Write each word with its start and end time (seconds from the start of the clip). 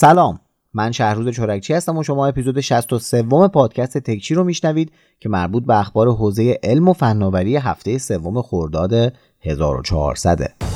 سلام. 0.00 0.40
من 0.74 0.92
شهروز 0.92 1.28
چورکچی 1.28 1.74
هستم 1.74 1.96
و 1.96 2.02
شما 2.02 2.26
اپیزود 2.26 2.60
63 2.60 3.22
پادکست 3.22 3.98
تکچی 3.98 4.34
رو 4.34 4.44
میشنوید 4.44 4.92
که 5.20 5.28
مربوط 5.28 5.66
به 5.66 5.78
اخبار 5.78 6.08
حوزه 6.08 6.58
علم 6.62 6.88
و 6.88 6.92
فناوری 6.92 7.56
هفته 7.56 7.98
سوم 7.98 8.42
خرداد 8.42 9.12
1400 9.40 10.67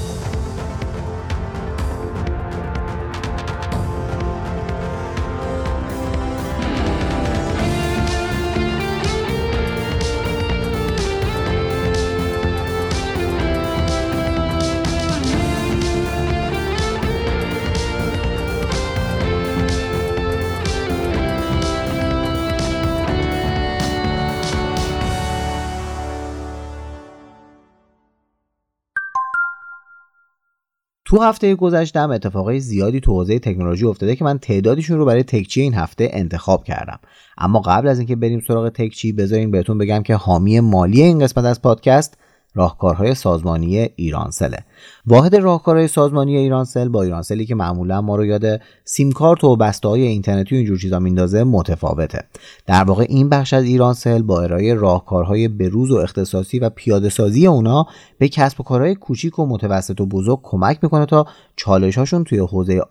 تو 31.12 31.22
هفته 31.22 31.54
گذشته 31.54 32.00
هم 32.00 32.10
اتفاقای 32.10 32.60
زیادی 32.60 33.00
تو 33.00 33.12
حوزه 33.12 33.38
تکنولوژی 33.38 33.86
افتاده 33.86 34.16
که 34.16 34.24
من 34.24 34.38
تعدادشون 34.38 34.98
رو 34.98 35.04
برای 35.04 35.22
تکچی 35.22 35.60
این 35.60 35.74
هفته 35.74 36.10
انتخاب 36.12 36.64
کردم. 36.64 36.98
اما 37.38 37.60
قبل 37.60 37.88
از 37.88 37.98
اینکه 37.98 38.16
بریم 38.16 38.40
سراغ 38.40 38.68
تکچی 38.68 39.12
بذارین 39.12 39.50
بهتون 39.50 39.78
بگم 39.78 40.02
که 40.02 40.14
حامی 40.14 40.60
مالی 40.60 41.02
این 41.02 41.18
قسمت 41.18 41.44
از 41.44 41.62
پادکست 41.62 42.18
راهکارهای 42.54 43.14
سازمانی 43.14 43.78
ایرانسله 43.78 44.58
واحد 45.06 45.36
راهکارهای 45.36 45.88
سازمانی 45.88 46.36
ایرانسل 46.36 46.88
با 46.88 47.02
ایرانسلی 47.02 47.46
که 47.46 47.54
معمولا 47.54 48.00
ما 48.00 48.16
رو 48.16 48.24
یاد 48.24 48.60
سیم 48.84 49.12
کارت 49.12 49.44
و 49.44 49.56
بسته 49.56 49.88
های 49.88 50.02
اینترنتی 50.02 50.54
و 50.54 50.58
اینجور 50.58 50.78
چیزا 50.78 50.98
میندازه 50.98 51.44
متفاوته. 51.44 52.24
در 52.66 52.84
واقع 52.84 53.06
این 53.08 53.28
بخش 53.28 53.52
از 53.52 53.64
ایرانسل 53.64 54.22
با 54.22 54.42
ارائه 54.42 54.74
راهکارهای 54.74 55.48
بروز 55.48 55.90
و 55.90 55.96
اختصاصی 55.96 56.58
و 56.58 56.68
پیاده 56.68 57.08
سازی 57.08 57.46
اونا 57.46 57.86
به 58.18 58.28
کسب 58.28 58.60
و 58.60 58.64
کارهای 58.64 58.94
کوچیک 58.94 59.38
و 59.38 59.46
متوسط 59.46 60.00
و 60.00 60.06
بزرگ 60.06 60.40
کمک 60.42 60.78
می‌کنه 60.82 61.06
تا 61.06 61.26
چالشاشون 61.56 62.24
توی 62.24 62.38
حوزه 62.38 62.82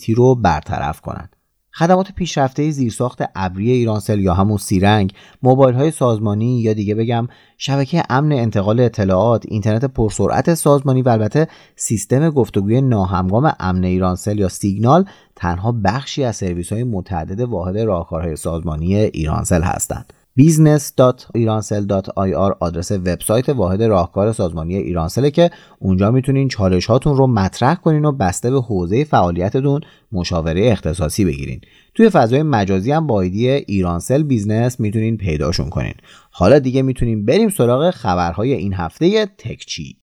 تی 0.00 0.14
رو 0.14 0.34
برطرف 0.34 1.00
کنند 1.00 1.36
خدمات 1.74 2.12
پیشرفته 2.12 2.70
زیرساخت 2.70 3.22
ابری 3.34 3.70
ایرانسل 3.70 4.20
یا 4.20 4.34
همون 4.34 4.56
سیرنگ، 4.56 5.12
موبایل 5.42 5.74
های 5.74 5.90
سازمانی 5.90 6.60
یا 6.60 6.72
دیگه 6.72 6.94
بگم 6.94 7.28
شبکه 7.58 8.02
امن 8.10 8.32
انتقال 8.32 8.80
اطلاعات، 8.80 9.44
اینترنت 9.48 9.84
پرسرعت 9.84 10.54
سازمانی 10.54 11.02
و 11.02 11.08
البته 11.08 11.48
سیستم 11.76 12.30
گفتگوی 12.30 12.80
ناهمگام 12.80 13.52
امن 13.60 13.84
ایرانسل 13.84 14.38
یا 14.38 14.48
سیگنال 14.48 15.04
تنها 15.36 15.72
بخشی 15.72 16.24
از 16.24 16.36
سرویس 16.36 16.72
های 16.72 16.84
متعدد 16.84 17.40
واحد 17.40 17.78
راهکارهای 17.78 18.36
سازمانی 18.36 18.96
ایرانسل 18.96 19.62
هستند. 19.62 20.12
business.irancell.ir 20.40 22.52
آدرس 22.60 22.92
وبسایت 22.92 23.48
واحد 23.48 23.82
راهکار 23.82 24.32
سازمانی 24.32 24.76
ایرانسل 24.76 25.30
که 25.30 25.50
اونجا 25.78 26.10
می‌تونین 26.10 26.48
چالش 26.48 26.86
هاتون 26.86 27.16
رو 27.16 27.26
مطرح 27.26 27.74
کنین 27.74 28.04
و 28.04 28.12
بسته 28.12 28.50
به 28.50 28.60
حوزه 28.60 29.04
فعالیتتون 29.04 29.80
مشاوره 30.12 30.72
اختصاصی 30.72 31.24
بگیرین. 31.24 31.60
توی 31.94 32.10
فضای 32.10 32.42
مجازی 32.42 32.92
هم 32.92 33.06
با 33.06 33.20
ایدی 33.20 33.48
ایرانسل 33.48 34.22
بیزنس 34.22 34.80
می‌تونین 34.80 35.16
پیداشون 35.16 35.70
کنین. 35.70 35.94
حالا 36.30 36.58
دیگه 36.58 36.82
می‌تونیم 36.82 37.24
بریم 37.24 37.48
سراغ 37.48 37.90
خبرهای 37.90 38.52
این 38.52 38.74
هفته 38.74 39.26
تکچی 39.26 39.99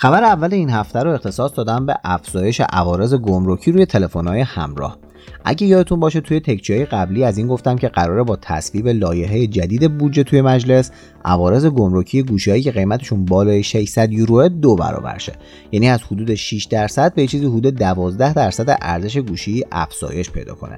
خبر 0.00 0.24
اول 0.24 0.54
این 0.54 0.70
هفته 0.70 0.98
رو 0.98 1.10
اختصاص 1.10 1.50
دادم 1.56 1.86
به 1.86 1.96
افزایش 2.04 2.60
عوارض 2.60 3.14
گمرکی 3.14 3.72
روی 3.72 3.86
تلفن‌های 3.86 4.40
همراه. 4.40 4.98
اگه 5.44 5.66
یادتون 5.66 6.00
باشه 6.00 6.20
توی 6.20 6.40
تکچی 6.40 6.84
قبلی 6.84 7.24
از 7.24 7.38
این 7.38 7.46
گفتم 7.46 7.76
که 7.76 7.88
قراره 7.88 8.22
با 8.22 8.36
تصویب 8.36 8.88
لایحه 8.88 9.46
جدید 9.46 9.98
بودجه 9.98 10.22
توی 10.22 10.42
مجلس 10.42 10.90
عوارض 11.24 11.66
گمرکی 11.66 12.22
گوشیهایی 12.22 12.62
که 12.62 12.72
قیمتشون 12.72 13.24
بالای 13.24 13.62
600 13.62 14.12
یورو 14.12 14.48
دو 14.48 14.76
برابر 14.76 15.18
شه. 15.18 15.32
یعنی 15.72 15.88
از 15.88 16.02
حدود 16.02 16.34
6 16.34 16.64
درصد 16.64 17.14
به 17.14 17.26
چیزی 17.26 17.46
حدود 17.46 17.74
12 17.74 18.32
درصد 18.32 18.78
ارزش 18.82 19.16
گوشی 19.16 19.64
افزایش 19.72 20.30
پیدا 20.30 20.54
کنه. 20.54 20.76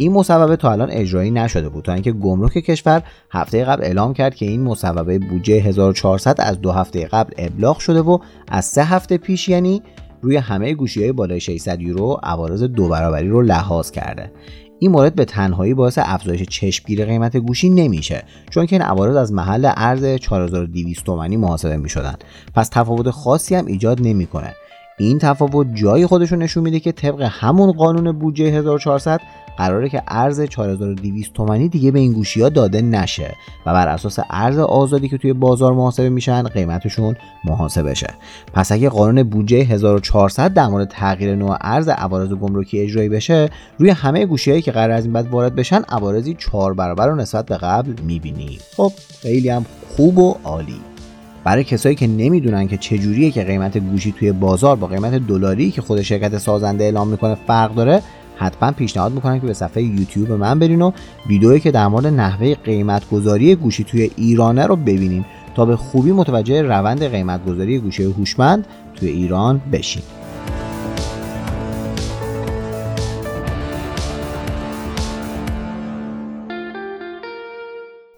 این 0.00 0.12
مصوبه 0.12 0.56
تا 0.56 0.72
الان 0.72 0.90
اجرایی 0.90 1.30
نشده 1.30 1.68
بود 1.68 1.84
تا 1.84 1.92
اینکه 1.92 2.12
گمرک 2.12 2.52
کشور 2.52 3.02
هفته 3.30 3.64
قبل 3.64 3.84
اعلام 3.84 4.14
کرد 4.14 4.34
که 4.34 4.46
این 4.46 4.62
مصوبه 4.62 5.18
بودجه 5.18 5.54
1400 5.54 6.36
از 6.38 6.60
دو 6.60 6.72
هفته 6.72 7.06
قبل 7.06 7.32
ابلاغ 7.38 7.78
شده 7.78 8.00
و 8.00 8.18
از 8.48 8.64
سه 8.64 8.84
هفته 8.84 9.18
پیش 9.18 9.48
یعنی 9.48 9.82
روی 10.22 10.36
همه 10.36 10.74
گوشی 10.74 11.02
های 11.02 11.12
بالای 11.12 11.40
600 11.40 11.80
یورو 11.80 12.20
عوارض 12.22 12.62
دو 12.62 12.88
برابری 12.88 13.28
رو 13.28 13.42
لحاظ 13.42 13.90
کرده. 13.90 14.32
این 14.78 14.90
مورد 14.90 15.14
به 15.14 15.24
تنهایی 15.24 15.74
باعث 15.74 15.98
افزایش 16.02 16.42
چشمگیر 16.42 17.04
قیمت 17.04 17.36
گوشی 17.36 17.70
نمیشه 17.70 18.22
چون 18.50 18.66
که 18.66 18.76
این 18.76 18.82
عوارض 18.82 19.16
از 19.16 19.32
محل 19.32 19.72
ارز 19.76 20.04
4200 20.04 21.04
تومانی 21.04 21.36
محاسبه 21.36 21.76
می‌شدن. 21.76 22.14
پس 22.54 22.68
تفاوت 22.68 23.10
خاصی 23.10 23.54
هم 23.54 23.66
ایجاد 23.66 24.00
نمی‌کنه. 24.02 24.54
این 25.00 25.18
تفاوت 25.18 25.66
جای 25.74 26.06
خودش 26.06 26.32
رو 26.32 26.38
نشون 26.38 26.62
میده 26.62 26.80
که 26.80 26.92
طبق 26.92 27.28
همون 27.30 27.72
قانون 27.72 28.12
بودجه 28.12 28.44
1400 28.44 29.20
قراره 29.58 29.88
که 29.88 30.02
ارز 30.08 30.40
4200 30.40 31.32
تومانی 31.32 31.68
دیگه 31.68 31.90
به 31.90 31.98
این 31.98 32.12
گوشی 32.12 32.42
ها 32.42 32.48
داده 32.48 32.82
نشه 32.82 33.34
و 33.66 33.72
بر 33.72 33.88
اساس 33.88 34.18
ارز 34.30 34.58
آزادی 34.58 35.08
که 35.08 35.18
توی 35.18 35.32
بازار 35.32 35.72
محاسبه 35.72 36.08
میشن 36.08 36.42
قیمتشون 36.42 37.16
محاسبه 37.44 37.94
شه. 37.94 38.14
پس 38.54 38.72
اگه 38.72 38.88
قانون 38.88 39.22
بودجه 39.22 39.56
1400 39.56 40.54
در 40.54 40.66
مورد 40.66 40.88
تغییر 40.88 41.34
نوع 41.34 41.56
ارز 41.60 41.88
عوارض 41.88 42.32
گمرکی 42.32 42.80
اجرایی 42.80 43.08
بشه 43.08 43.50
روی 43.78 43.90
همه 43.90 44.26
گوشیهایی 44.26 44.62
که 44.62 44.72
قرار 44.72 44.90
از 44.90 45.04
این 45.04 45.12
بعد 45.12 45.28
وارد 45.30 45.54
بشن 45.54 45.82
عوارضی 45.88 46.34
4 46.34 46.74
برابر 46.74 47.06
رو 47.06 47.14
نسبت 47.14 47.46
به 47.46 47.56
قبل 47.56 47.92
می‌بینیم. 48.02 48.58
خب 48.76 48.92
خیلی 49.22 49.48
هم 49.48 49.66
خوب 49.96 50.18
و 50.18 50.36
عالی. 50.44 50.89
برای 51.44 51.64
کسایی 51.64 51.94
که 51.94 52.06
نمی‌دونن 52.06 52.68
که 52.68 52.76
چجوریه 52.76 53.30
که 53.30 53.44
قیمت 53.44 53.78
گوشی 53.78 54.12
توی 54.12 54.32
بازار 54.32 54.76
با 54.76 54.86
قیمت 54.86 55.14
دلاری 55.14 55.70
که 55.70 55.82
خود 55.82 56.02
شرکت 56.02 56.38
سازنده 56.38 56.84
اعلام 56.84 57.08
می‌کنه 57.08 57.34
فرق 57.46 57.74
داره 57.74 58.02
حتما 58.36 58.72
پیشنهاد 58.72 59.12
می‌کنم 59.12 59.40
که 59.40 59.46
به 59.46 59.54
صفحه 59.54 59.82
یوتیوب 59.82 60.32
من 60.32 60.58
برین 60.58 60.82
و 60.82 60.92
ویدئویی 61.26 61.60
که 61.60 61.70
در 61.70 61.88
مورد 61.88 62.06
نحوه 62.06 62.54
قیمت 62.54 63.10
گذاری 63.10 63.54
گوشی 63.54 63.84
توی 63.84 64.10
ایرانه 64.16 64.66
رو 64.66 64.76
ببینیم 64.76 65.24
تا 65.54 65.64
به 65.64 65.76
خوبی 65.76 66.12
متوجه 66.12 66.62
روند 66.62 67.04
قیمت 67.04 67.44
گذاری 67.44 67.78
گوشی 67.78 68.02
هوشمند 68.02 68.66
توی 68.96 69.08
ایران 69.08 69.60
بشین. 69.72 70.02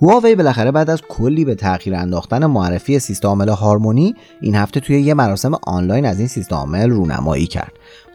هواوی 0.03 0.35
بالاخره 0.35 0.71
بعد 0.71 0.91
از 0.91 1.03
کلی 1.03 1.45
به 1.45 1.55
تاخیر 1.55 1.95
انداختن 1.95 2.47
معرفی 2.47 2.99
سیستم 2.99 3.29
عامل 3.29 3.49
هارمونی 3.49 4.15
این 4.41 4.55
هفته 4.55 4.81
توی 4.81 5.01
یه 5.01 5.15
مراسم 5.15 5.55
آنلاین 5.63 6.07
از 6.07 6.19
این 6.19 6.29
سیستم 6.29 6.57
عامل 6.57 6.91
رونمایی 6.91 7.47
کرد. 7.47 7.73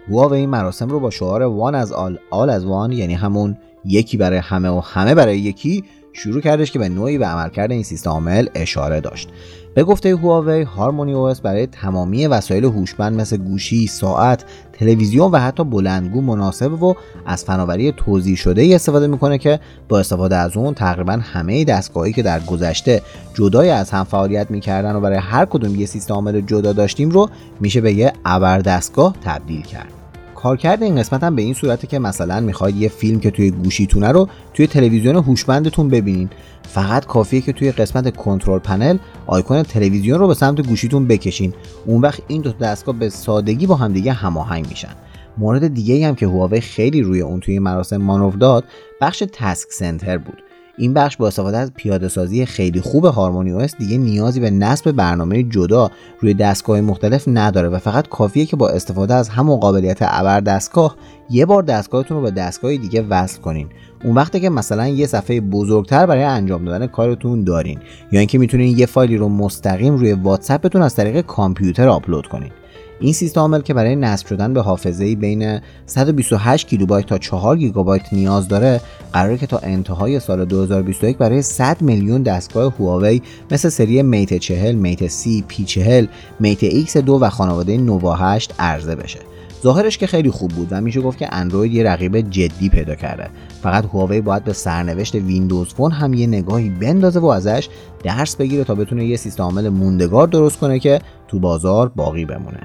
هواوی 0.10 0.40
این 0.40 0.50
مراسم 0.50 0.90
رو 0.90 1.00
با 1.00 1.10
شعار 1.10 1.42
وان 1.42 1.76
از 1.76 1.92
آل 1.92 2.18
آل 2.30 2.50
از 2.50 2.66
وان 2.66 2.92
یعنی 2.92 3.14
همون 3.14 3.58
یکی 3.86 4.18
برای 4.18 4.38
همه 4.38 4.70
و 4.70 4.80
همه 4.80 5.16
برای 5.16 5.40
یکی 5.40 5.84
شروع 6.14 6.42
کردش 6.42 6.72
که 6.72 6.80
به 6.80 6.90
نوعی 6.90 7.18
به 7.18 7.26
عملکرد 7.26 7.72
این 7.72 7.84
سیستم 7.84 8.10
عامل 8.10 8.48
اشاره 8.56 9.02
داشت. 9.02 9.30
به 9.78 9.84
گفته 9.84 10.16
هواوی 10.16 10.62
هارمونی 10.62 11.14
او 11.14 11.34
برای 11.44 11.68
تمامی 11.68 12.28
وسایل 12.28 12.66
هوشمند 12.66 13.22
مثل 13.22 13.38
گوشی، 13.38 13.88
ساعت، 13.88 14.46
تلویزیون 14.74 15.32
و 15.32 15.38
حتی 15.38 15.64
بلندگو 15.64 16.22
مناسب 16.22 16.84
و 16.84 16.94
از 17.26 17.44
فناوری 17.44 17.92
توضیح 17.92 18.36
شده 18.36 18.62
ای 18.62 18.76
استفاده 18.76 19.08
می‌کنه 19.08 19.38
که 19.38 19.60
با 19.90 20.00
استفاده 20.00 20.36
از 20.36 20.58
اون 20.58 20.74
تقریبا 20.74 21.20
همه 21.22 21.64
دستگاهی 21.66 22.14
که 22.14 22.24
در 22.24 22.40
گذشته 22.40 23.02
جدای 23.34 23.70
از 23.70 23.92
هم 23.92 24.04
فعالیت 24.04 24.52
می‌کردن 24.52 24.96
و 24.96 25.00
برای 25.02 25.18
هر 25.18 25.46
کدوم 25.46 25.76
یه 25.76 25.86
سیستم 25.86 26.14
عامل 26.14 26.42
جدا 26.42 26.74
داشتیم 26.74 27.10
رو 27.10 27.30
میشه 27.60 27.82
به 27.82 27.94
یه 27.94 28.14
ابر 28.26 28.60
دستگاه 28.60 29.16
تبدیل 29.24 29.62
کرد. 29.62 29.97
کارکرد 30.38 30.84
این 30.84 30.96
قسمت 30.96 31.24
هم 31.24 31.36
به 31.36 31.42
این 31.42 31.54
صورته 31.54 31.88
که 31.88 32.00
مثلا 32.00 32.40
می‌خواید 32.40 32.76
یه 32.76 32.90
فیلم 32.90 33.20
که 33.20 33.32
توی 33.32 33.52
گوشیتونه 33.52 34.08
رو 34.08 34.28
توی 34.54 34.68
تلویزیون 34.68 35.16
هوشمندتون 35.16 35.90
ببینین 35.90 36.30
فقط 36.64 37.06
کافیه 37.06 37.42
که 37.42 37.54
توی 37.54 37.72
قسمت 37.72 38.16
control 38.16 38.60
panel 38.60 38.98
آیکون 39.28 39.64
تلویزیون 39.64 40.20
رو 40.20 40.28
به 40.28 40.34
سمت 40.34 40.68
گوشیتون 40.68 41.08
بکشین. 41.08 41.54
اون 41.86 42.02
وقت 42.02 42.20
این 42.28 42.42
دو 42.42 42.52
دستگاه 42.52 42.96
به 42.96 43.10
سادگی 43.10 43.68
با 43.68 43.76
همدیگه 43.76 44.14
هماهنگ 44.14 44.70
میشن. 44.70 44.96
مورد 45.38 45.74
دیگه 45.74 46.08
هم 46.08 46.16
که 46.16 46.28
هواوی 46.28 46.62
خیلی 46.62 47.02
روی 47.02 47.22
اون 47.22 47.40
توی 47.40 47.60
مراسم 47.60 47.98
مانور 47.98 48.34
داد 48.34 48.64
بخش 49.02 49.24
task 49.34 49.72
center 49.72 50.18
بود. 50.18 50.44
این 50.80 50.94
بخش 50.94 51.18
با 51.18 51.28
استفاده 51.28 51.58
از 51.58 51.74
پیاده 51.74 52.08
سازی 52.08 52.46
خیلی 52.46 52.82
خوب 52.82 53.06
هارمونی 53.06 53.52
OS 53.52 53.78
دیگه 53.78 53.98
نیازی 53.98 54.40
به 54.40 54.50
نصب 54.50 54.92
برنامه 54.92 55.44
جدا 55.44 55.92
روی 56.20 56.34
دستگاه 56.34 56.82
مختلف 56.82 57.24
نداره 57.28 57.70
و 57.70 57.80
فقط 57.80 58.08
کافیه 58.08 58.46
که 58.46 58.56
با 58.56 58.70
استفاده 58.70 59.14
از 59.14 59.30
همون 59.30 59.60
قابلیت 59.60 59.98
ابر 60.02 60.40
دستگاه 60.40 60.96
یه 61.30 61.46
بار 61.46 61.64
دستگاهتون 61.64 62.18
رو 62.18 62.24
به 62.24 62.32
دستگاه 62.32 62.78
دیگه 62.78 63.02
وصل 63.02 63.42
کنین. 63.42 63.68
اون 64.04 64.16
وقتی 64.16 64.40
که 64.40 64.50
مثلا 64.50 64.88
یه 64.88 65.08
صفحه 65.08 65.42
بزرگتر 65.42 66.06
برای 66.06 66.24
انجام 66.24 66.66
دادن 66.66 66.88
کارتون 66.88 67.44
دارین 67.44 67.80
یا 68.12 68.20
اینکه 68.20 68.38
می‌تونین 68.38 68.78
یه 68.78 68.86
فایلی 68.86 69.18
رو 69.18 69.30
مستقیم 69.30 69.96
روی 69.96 70.14
واتساپتون 70.14 70.82
از 70.82 70.96
طریق 70.96 71.22
کامپیوتر 71.22 71.88
آپلود 71.88 72.28
کنین. 72.28 72.52
این 73.00 73.14
سیستم 73.14 73.42
عامل 73.42 73.62
که 73.62 73.74
برای 73.74 73.96
نصب 73.96 74.28
شدن 74.28 74.54
به 74.54 74.62
حافظه 74.62 75.16
بین 75.16 75.60
128 75.86 76.68
کیلوبایت 76.68 77.06
تا 77.06 77.18
4 77.18 77.58
گیگابایت 77.58 78.14
نیاز 78.14 78.48
داره 78.48 78.82
قراره 79.14 79.38
که 79.38 79.48
تا 79.48 79.58
انتهای 79.58 80.20
سال 80.20 80.46
2021 80.46 81.18
برای 81.18 81.42
100 81.42 81.82
میلیون 81.82 82.24
دستگاه 82.24 82.74
هواوی 82.80 83.22
مثل 83.52 83.70
سری 83.70 84.02
میت 84.02 84.38
40 84.38 84.76
میت 84.76 85.08
30 85.08 85.44
P40 85.48 86.06
میت 86.40 86.64
ایکس 86.64 86.98
2 86.98 87.20
و 87.22 87.30
خانواده 87.30 87.78
نووا 87.78 88.16
8 88.16 88.54
عرضه 88.60 88.96
بشه. 88.96 89.20
ظاهرش 89.64 89.98
که 89.98 90.08
خیلی 90.08 90.32
خوب 90.32 90.52
بود 90.52 90.68
و 90.72 90.82
میشه 90.82 91.02
گفت 91.02 91.18
که 91.18 91.28
اندروید 91.32 91.74
یه 91.74 91.84
رقیب 91.84 92.30
جدی 92.30 92.70
پیدا 92.70 92.96
کرده. 92.96 93.30
فقط 93.64 93.86
هواوی 93.86 94.22
باید 94.22 94.44
به 94.44 94.54
سرنوشت 94.54 95.16
ویندوز 95.16 95.74
فون 95.74 95.92
هم 95.92 96.14
یه 96.14 96.28
نگاهی 96.28 96.70
بندازه 96.70 97.20
و 97.20 97.26
ازش 97.26 97.70
درس 98.04 98.36
بگیره 98.36 98.64
تا 98.64 98.76
بتونه 98.76 99.06
یه 99.06 99.18
سیستم 99.18 99.44
عامل 99.44 99.70
موندگار 99.70 100.28
درست 100.28 100.60
کنه 100.60 100.80
که 100.80 101.02
تو 101.28 101.40
بازار 101.40 101.92
باقی 101.96 102.26
بمونه. 102.26 102.60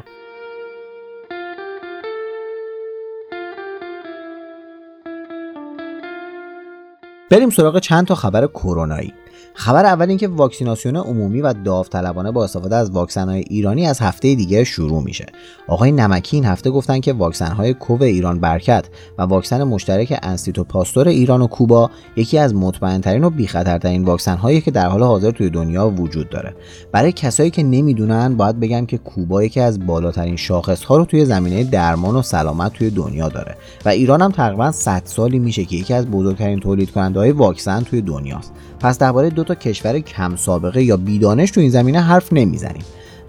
بریم 7.33 7.51
سراغ 7.51 7.79
چند 7.79 8.07
تا 8.07 8.15
خبر 8.15 8.47
کرونایی. 8.47 9.13
خبر 9.55 9.87
اول 9.87 10.09
اینکه 10.09 10.29
واکسیناسیون 10.29 10.97
عمومی 10.97 11.41
و 11.41 11.53
داوطلبانه 11.53 12.31
با 12.31 12.45
استفاده 12.45 12.77
از 12.77 12.91
های 13.17 13.45
ایرانی 13.51 13.87
از 13.87 14.01
هفته 14.01 14.35
دیگه 14.35 14.65
شروع 14.65 15.03
میشه. 15.03 15.27
آقای 15.69 15.93
نمکی 15.93 16.37
این 16.37 16.45
هفته 16.45 16.71
گفتن 16.71 17.01
که 17.01 17.15
های 17.57 17.75
کوو 17.75 18.03
ایران 18.03 18.41
برکت 18.41 18.85
و 19.19 19.23
واکسن 19.23 19.63
مشترک 19.63 20.19
انستیتو 20.23 20.65
پاستور 20.65 21.09
ایران 21.09 21.43
و 21.43 21.47
کوبا 21.47 21.91
یکی 22.17 22.39
از 22.39 22.55
مطمئنترین 22.55 23.25
و 23.25 23.31
بیخطرترین 23.31 24.05
واکسن 24.05 24.37
هایی 24.37 24.61
که 24.61 24.71
در 24.71 24.89
حال 24.89 25.03
حاضر 25.03 25.31
توی 25.31 25.51
دنیا 25.51 25.91
وجود 25.91 26.31
داره. 26.31 26.55
برای 26.93 27.13
کسایی 27.13 27.51
که 27.51 27.63
نمی‌دونن 27.63 28.37
باید 28.37 28.61
بگم 28.61 28.87
که 28.87 28.99
کوبا 28.99 29.43
یکی 29.43 29.61
از 29.61 29.87
بالاترین 29.87 30.37
شاخص 30.37 30.85
ها 30.85 30.97
رو 30.97 31.05
توی 31.05 31.25
زمینه 31.25 31.65
درمان 31.65 32.17
و 32.17 32.23
سلامت 32.23 32.73
توی 32.73 32.91
دنیا 32.91 33.29
داره 33.29 33.57
و 33.85 33.89
ایران 33.89 34.23
هم 34.23 34.31
تقریبا 34.31 34.73
100 34.73 35.03
سالی 35.05 35.39
میشه 35.39 35.65
که 35.65 35.77
یکی 35.77 35.95
از 35.95 36.07
بزرگترین 36.07 36.61
تولید 36.61 36.97
واکسن 37.37 37.81
توی 37.81 38.01
دنیاست. 38.01 38.53
پس 38.81 38.99
درباره 38.99 39.31
تا 39.45 39.55
کشور 39.55 40.01
کم 40.01 40.37
سابقه 40.37 40.83
یا 40.83 40.97
بیدانش 40.97 41.51
تو 41.51 41.61
این 41.61 41.71
زمینه 41.71 42.01
حرف 42.01 42.33
نمی‌زنیم. 42.33 42.83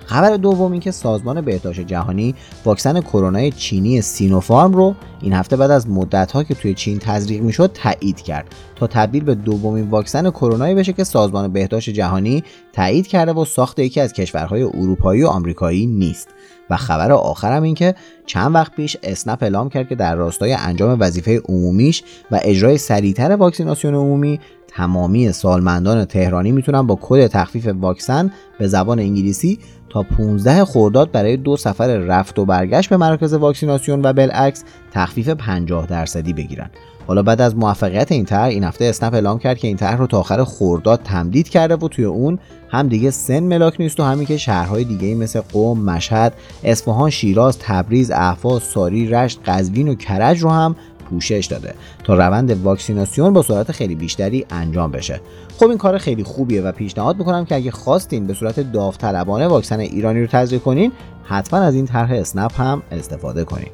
خبر 0.06 0.38
دوم 0.38 0.72
این 0.72 0.82
که 0.82 0.92
سازمان 0.92 1.42
بهداشت 1.42 1.80
جهانی 1.80 2.36
واکسن 2.66 3.02
کرونا 3.02 3.50
چینی 3.50 4.02
سینوفارم 4.02 4.74
رو 4.74 4.96
این 5.22 5.34
هفته 5.34 5.56
بعد 5.56 5.72
از 5.72 5.90
مدت 5.90 6.48
که 6.48 6.56
توی 6.56 6.74
چین 6.74 7.00
تزریق 7.00 7.42
می‌شد 7.42 7.72
تایید 7.74 8.22
کرد 8.22 8.56
تا 8.76 8.88
تبدیل 8.88 9.24
به 9.24 9.36
دومین 9.36 9.90
واکسن 9.90 10.30
کرونا 10.30 10.74
بشه 10.74 10.94
که 10.94 11.04
سازمان 11.04 11.54
بهداشت 11.54 11.90
جهانی 11.90 12.44
تایید 12.74 13.08
کرده 13.08 13.34
و 13.34 13.46
ساخت 13.46 13.80
یکی 13.80 14.02
از 14.02 14.14
کشورهای 14.14 14.64
اروپایی 14.64 15.24
و 15.24 15.28
آمریکایی 15.28 15.86
نیست. 15.86 16.28
و 16.70 16.78
خبر 16.78 17.12
آخرم 17.12 17.64
این 17.64 17.76
که 17.76 17.96
چند 18.26 18.56
وقت 18.56 18.76
پیش 18.76 18.98
اسنپ 19.04 19.44
اعلام 19.44 19.70
کرد 19.70 19.90
که 19.90 19.96
در 19.96 20.16
راستای 20.16 20.54
انجام 20.54 20.98
وظیفه 21.00 21.42
عمومیش 21.50 22.04
و 22.32 22.40
اجرای 22.44 22.78
سریعتر 22.78 23.32
واکسیناسیون 23.32 23.96
عمومی 23.96 24.40
تمامی 24.76 25.32
سالمندان 25.32 26.06
تهرانی 26.06 26.52
می‌تونن 26.52 26.88
با 26.88 27.00
کد 27.02 27.28
تخفیف 27.28 27.68
واکسن 27.68 28.32
به 28.60 28.68
زبان 28.68 29.00
انگلیسی 29.00 29.60
تا 29.90 30.04
15 30.04 30.66
خرداد 30.66 31.12
برای 31.12 31.38
دو 31.38 31.58
سفر 31.58 31.98
رفت 31.98 32.40
و 32.40 32.46
برگشت 32.46 32.90
به 32.90 32.98
مراکز 32.98 33.34
واکسیناسیون 33.34 34.06
و 34.06 34.14
بالعکس 34.14 34.64
تخفیف 34.92 35.30
50 35.30 35.86
درصدی 35.86 36.34
بگیرن. 36.34 36.70
حالا 37.08 37.24
بعد 37.24 37.42
از 37.42 37.56
موفقیت 37.56 38.12
این 38.12 38.26
طرح 38.26 38.44
این 38.44 38.64
هفته 38.64 38.86
اسنپ 38.86 39.14
اعلام 39.14 39.40
کرد 39.40 39.58
که 39.58 39.68
این 39.68 39.78
طرح 39.78 39.98
رو 39.98 40.08
تا 40.08 40.20
آخر 40.20 40.44
خرداد 40.44 41.02
تمدید 41.04 41.50
کرده 41.50 41.76
و 41.76 41.88
توی 41.88 42.06
اون 42.06 42.40
هم 42.70 42.88
دیگه 42.88 43.12
سن 43.12 43.40
ملاک 43.40 43.76
نیست 43.80 44.00
و 44.00 44.04
همین 44.04 44.26
که 44.26 44.38
شهرهای 44.38 44.84
دیگه 44.84 45.16
مثل 45.16 45.42
قم، 45.54 45.80
مشهد، 45.80 46.34
اصفهان، 46.64 47.10
شیراز، 47.10 47.60
تبریز، 47.60 48.12
اهواز، 48.12 48.64
ساری، 48.64 49.08
رشت، 49.08 49.40
قزوین 49.46 49.88
و 49.88 49.96
کرج 49.96 50.40
رو 50.40 50.50
هم 50.50 50.76
پوشش 51.14 51.48
داده 51.50 51.74
تا 52.04 52.14
روند 52.14 52.52
واکسیناسیون 52.52 53.34
با 53.34 53.42
سرعت 53.42 53.72
خیلی 53.72 53.96
بیشتری 53.96 54.46
انجام 54.50 54.92
بشه. 54.92 55.22
خب 55.58 55.68
این 55.68 55.78
کار 55.78 55.98
خیلی 55.98 56.24
خوبیه 56.24 56.62
و 56.62 56.72
پیشنهاد 56.72 57.18
می‌کنم 57.18 57.46
که 57.46 57.56
اگه 57.56 57.72
خواستین 57.72 58.28
به 58.28 58.34
صورت 58.34 58.60
داوطلبانه 58.60 59.48
واکسن 59.48 59.80
ایرانی 59.80 60.22
رو 60.22 60.28
تزریق 60.28 60.62
کنین 60.62 60.92
حتما 61.24 61.60
از 61.60 61.76
این 61.76 61.86
طرح 61.86 62.12
اسنپ 62.12 62.62
هم 62.62 62.84
استفاده 62.92 63.44
کنین. 63.44 63.70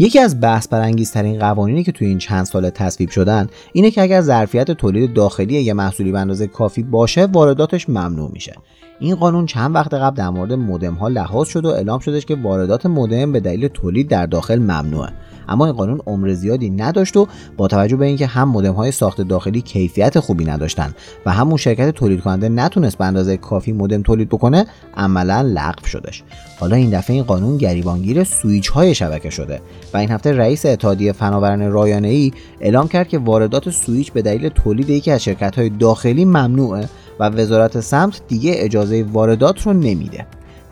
یکی 0.00 0.18
از 0.18 0.40
بحث 0.40 0.68
برانگیزترین 0.68 1.38
قوانینی 1.38 1.84
که 1.84 1.92
توی 1.92 2.06
این 2.06 2.18
چند 2.18 2.44
سال 2.44 2.70
تصویب 2.70 3.10
شدن 3.10 3.48
اینه 3.72 3.90
که 3.90 4.02
اگر 4.02 4.20
ظرفیت 4.20 4.70
تولید 4.70 5.14
داخلی 5.14 5.62
یه 5.62 5.72
محصولی 5.72 6.12
به 6.12 6.20
اندازه 6.20 6.46
کافی 6.46 6.82
باشه 6.82 7.26
وارداتش 7.26 7.88
ممنوع 7.88 8.30
میشه. 8.32 8.54
این 9.02 9.14
قانون 9.14 9.46
چند 9.46 9.74
وقت 9.74 9.94
قبل 9.94 10.16
در 10.16 10.30
مورد 10.30 10.52
مودم 10.52 10.94
ها 10.94 11.08
لحاظ 11.08 11.48
شد 11.48 11.64
و 11.64 11.68
اعلام 11.68 11.98
شدش 11.98 12.26
که 12.26 12.36
واردات 12.36 12.86
مودم 12.86 13.32
به 13.32 13.40
دلیل 13.40 13.68
تولید 13.68 14.08
در 14.08 14.26
داخل 14.26 14.58
ممنوعه. 14.58 15.08
اما 15.48 15.66
این 15.66 15.74
قانون 15.74 16.00
عمر 16.06 16.32
زیادی 16.32 16.70
نداشت 16.70 17.16
و 17.16 17.26
با 17.56 17.68
توجه 17.68 17.96
به 17.96 18.06
اینکه 18.06 18.26
هم 18.26 18.48
مودم 18.48 18.72
های 18.72 18.92
ساخت 18.92 19.20
داخلی 19.20 19.60
کیفیت 19.60 20.20
خوبی 20.20 20.44
نداشتن 20.44 20.94
و 21.26 21.30
همون 21.30 21.56
شرکت 21.56 21.90
تولید 21.90 22.20
کننده 22.20 22.48
نتونست 22.48 22.98
به 22.98 23.04
اندازه 23.04 23.36
کافی 23.36 23.72
مودم 23.72 24.02
تولید 24.02 24.28
بکنه 24.28 24.66
عملا 24.96 25.40
لغو 25.40 25.86
شدش. 25.86 26.22
حالا 26.58 26.76
این 26.76 26.90
دفعه 26.90 27.16
این 27.16 27.24
قانون 27.24 27.56
گریبانگیر 27.56 28.24
سویچ 28.24 28.68
های 28.68 28.94
شبکه 28.94 29.30
شده 29.30 29.60
و 29.94 29.96
این 29.96 30.10
هفته 30.10 30.32
رئیس 30.32 30.66
اتحادیه 30.66 31.12
فناوران 31.12 31.72
رایانه 31.72 32.08
ای 32.08 32.32
اعلام 32.60 32.88
کرد 32.88 33.08
که 33.08 33.18
واردات 33.18 33.70
سویچ 33.70 34.12
به 34.12 34.22
دلیل 34.22 34.48
تولید 34.48 34.90
یکی 34.90 35.10
از 35.10 35.24
شرکت 35.24 35.58
های 35.58 35.68
داخلی 35.68 36.24
ممنوعه 36.24 36.88
و 37.20 37.28
وزارت 37.28 37.80
سمت 37.80 38.20
دیگه 38.28 38.52
اجازه 38.56 39.02
واردات 39.12 39.62
رو 39.62 39.72
نمیده. 39.72 40.26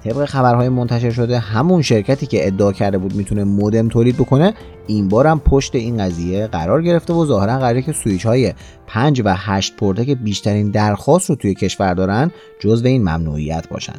طبق 0.08 0.24
خبرهای 0.24 0.68
منتشر 0.68 1.10
شده 1.10 1.38
همون 1.38 1.82
شرکتی 1.82 2.26
که 2.26 2.46
ادعا 2.46 2.72
کرده 2.72 2.98
بود 2.98 3.14
می‌تونه 3.14 3.44
مودم 3.44 3.88
تولید 3.88 4.16
بکنه 4.16 4.54
این 4.86 5.08
بار 5.08 5.26
هم 5.26 5.40
پشت 5.40 5.74
این 5.74 5.98
قضیه 5.98 6.46
قرار 6.46 6.82
گرفته 6.82 7.12
و 7.12 7.26
ظاهرا 7.26 7.58
قراره 7.58 7.82
که 7.82 7.92
سویچ 7.92 8.26
های 8.26 8.52
5 8.86 9.22
و 9.24 9.34
8 9.36 9.76
پورته 9.76 10.04
که 10.04 10.14
بیشترین 10.14 10.70
درخواست 10.70 11.30
رو 11.30 11.36
توی 11.36 11.54
کشور 11.54 11.94
دارن 11.94 12.30
جزو 12.60 12.86
این 12.86 13.02
ممنوعیت 13.02 13.68
باشن. 13.68 13.94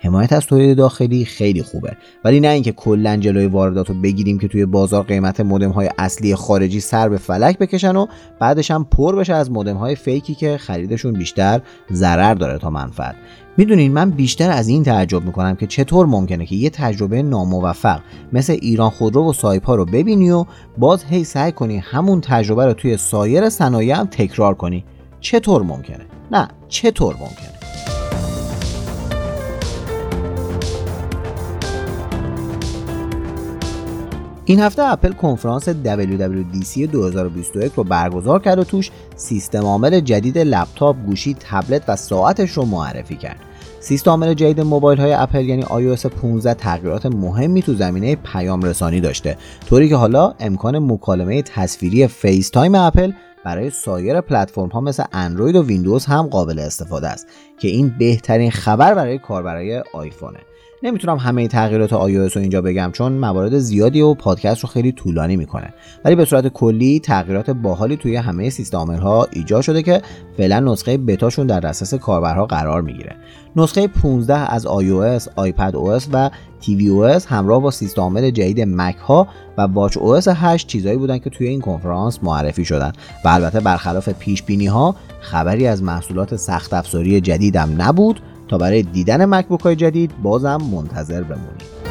حمایت 0.00 0.32
از 0.32 0.46
تولید 0.46 0.76
داخلی 0.76 1.24
خیلی 1.24 1.62
خوبه. 1.62 1.96
ولی 2.24 2.40
نه 2.40 2.48
اینکه 2.48 2.72
کلا 2.72 3.16
جلوی 3.16 3.46
واردات 3.46 3.88
رو 3.88 3.94
بگیریم 3.94 4.38
که 4.38 4.48
توی 4.48 4.66
بازار 4.66 5.04
قیمت 5.04 5.40
مودم 5.40 5.70
های 5.70 5.90
اصلی 5.98 6.34
خارجی 6.34 6.80
سر 6.80 7.08
به 7.08 7.16
فلک 7.16 7.58
بکشن 7.58 7.96
و 7.96 8.06
بعدش 8.40 8.70
هم 8.70 8.84
پر 8.84 9.16
بشه 9.16 9.34
از 9.34 9.50
مودم 9.50 9.76
های 9.76 9.94
فیکی 9.94 10.34
که 10.34 10.58
خریدشون 10.58 11.12
بیشتر 11.12 11.60
ضرر 11.92 12.34
داره 12.34 12.58
تا 12.58 12.70
منفعت. 12.70 13.14
می‌دونین 13.56 13.92
من 13.92 14.10
بیشتر 14.10 14.50
از 14.50 14.68
این 14.68 14.82
تعجب 14.82 15.24
می‌کنم 15.24 15.56
که 15.56 15.66
چطور 15.66 16.06
ممکنه 16.06 16.46
که 16.46 16.56
یه 16.56 16.70
تجربه 16.70 17.22
ناموفق 17.22 18.00
مثل 18.32 18.52
ایران 18.52 18.90
خودرو 18.90 19.30
و 19.30 19.32
سایپا 19.32 19.74
رو 19.74 19.84
ببینی 19.84 20.30
و 20.30 20.44
باز 20.78 21.04
هی 21.04 21.24
سعی 21.24 21.52
کنی 21.52 21.76
همون 21.76 22.20
تجربه 22.20 22.66
رو 22.66 22.72
توی 22.72 22.96
سایر 22.96 23.48
صنایع 23.48 23.94
هم 23.94 24.06
تکرار 24.06 24.54
کنی. 24.54 24.84
چطور 25.20 25.62
ممکنه؟ 25.62 26.06
نه 26.30 26.48
چطور 26.68 27.14
ممکنه؟ 27.14 27.53
این 34.46 34.60
هفته 34.60 34.82
اپل 34.82 35.12
کنفرانس 35.12 35.68
WWDC 35.68 36.78
2021 36.78 37.72
رو 37.72 37.84
برگزار 37.84 38.42
کرد 38.42 38.58
و 38.58 38.64
توش 38.64 38.90
سیستم 39.16 39.62
عامل 39.62 40.00
جدید 40.00 40.38
لپتاپ، 40.38 40.96
گوشی، 41.06 41.36
تبلت 41.40 41.82
و 41.88 41.96
ساعتش 41.96 42.50
رو 42.50 42.64
معرفی 42.64 43.16
کرد. 43.16 43.36
سیستم 43.80 44.10
عامل 44.10 44.34
جدید 44.34 44.60
موبایل 44.60 45.00
های 45.00 45.12
اپل 45.12 45.44
یعنی 45.44 45.62
iOS 45.62 46.06
15 46.06 46.54
تغییرات 46.54 47.06
مهمی 47.06 47.62
تو 47.62 47.74
زمینه 47.74 48.16
پیام 48.16 48.62
رسانی 48.62 49.00
داشته 49.00 49.36
طوری 49.66 49.88
که 49.88 49.96
حالا 49.96 50.34
امکان 50.40 50.78
مکالمه 50.78 51.42
تصویری 51.42 52.06
فیس 52.06 52.50
تایم 52.50 52.74
اپل 52.74 53.12
برای 53.44 53.70
سایر 53.70 54.20
پلتفرم 54.20 54.68
ها 54.68 54.80
مثل 54.80 55.04
اندروید 55.12 55.56
و 55.56 55.62
ویندوز 55.62 56.04
هم 56.04 56.26
قابل 56.26 56.58
استفاده 56.58 57.08
است 57.08 57.26
که 57.64 57.70
این 57.70 57.94
بهترین 57.98 58.50
خبر 58.50 58.94
برای 58.94 59.18
کاربرای 59.18 59.82
آیفونه. 59.92 60.38
نمی‌تونم 60.82 61.16
همه 61.16 61.48
تغییرات 61.48 61.90
iOS 61.90 62.32
رو 62.32 62.40
اینجا 62.40 62.62
بگم 62.62 62.90
چون 62.92 63.12
موارد 63.12 63.58
زیادی 63.58 64.00
و 64.00 64.14
پادکست 64.14 64.60
رو 64.60 64.68
خیلی 64.68 64.92
طولانی 64.92 65.36
می‌کنه. 65.36 65.74
ولی 66.04 66.14
به 66.14 66.24
صورت 66.24 66.48
کلی 66.48 67.00
تغییرات 67.00 67.50
باحالی 67.50 67.96
توی 67.96 68.16
همه 68.16 68.50
سیستم 68.50 68.90
ها 68.90 69.28
ایجاد 69.32 69.62
شده 69.62 69.82
که 69.82 70.02
فعلا 70.36 70.60
نسخه 70.60 70.96
بتاشون 70.96 71.46
در 71.46 71.60
دسترس 71.60 71.94
کاربرها 71.94 72.46
قرار 72.46 72.82
می‌گیره. 72.82 73.16
نسخه 73.56 73.86
15 73.86 74.34
از 74.34 74.66
iOS، 74.66 75.28
آیپد 75.36 75.74
OS 75.74 76.04
و 76.12 76.30
تیوی 76.60 77.18
OS 77.18 77.26
همراه 77.26 77.62
با 77.62 77.70
سیستم 77.70 78.02
عامل 78.02 78.30
جدید 78.30 78.60
مک 78.60 78.96
ها 78.96 79.28
و 79.58 79.62
واچ 79.62 79.98
OS 79.98 80.28
8 80.28 80.66
چیزایی 80.66 80.96
بودن 80.96 81.18
که 81.18 81.30
توی 81.30 81.48
این 81.48 81.60
کنفرانس 81.60 82.18
معرفی 82.22 82.64
شدن. 82.64 82.92
و 83.24 83.28
البته 83.28 83.60
برخلاف 83.60 84.08
پیش 84.08 84.42
بینی 84.42 84.66
ها 84.66 84.96
خبری 85.20 85.66
از 85.66 85.82
محصولات 85.82 86.36
سخت 86.36 86.74
افزاری 86.74 87.20
جدیدم 87.54 87.82
نبود 87.82 88.20
تا 88.48 88.58
برای 88.58 88.82
دیدن 88.82 89.24
مکبوک 89.24 89.60
های 89.60 89.76
جدید 89.76 90.10
بازم 90.22 90.56
منتظر 90.56 91.22
بمونید 91.22 91.83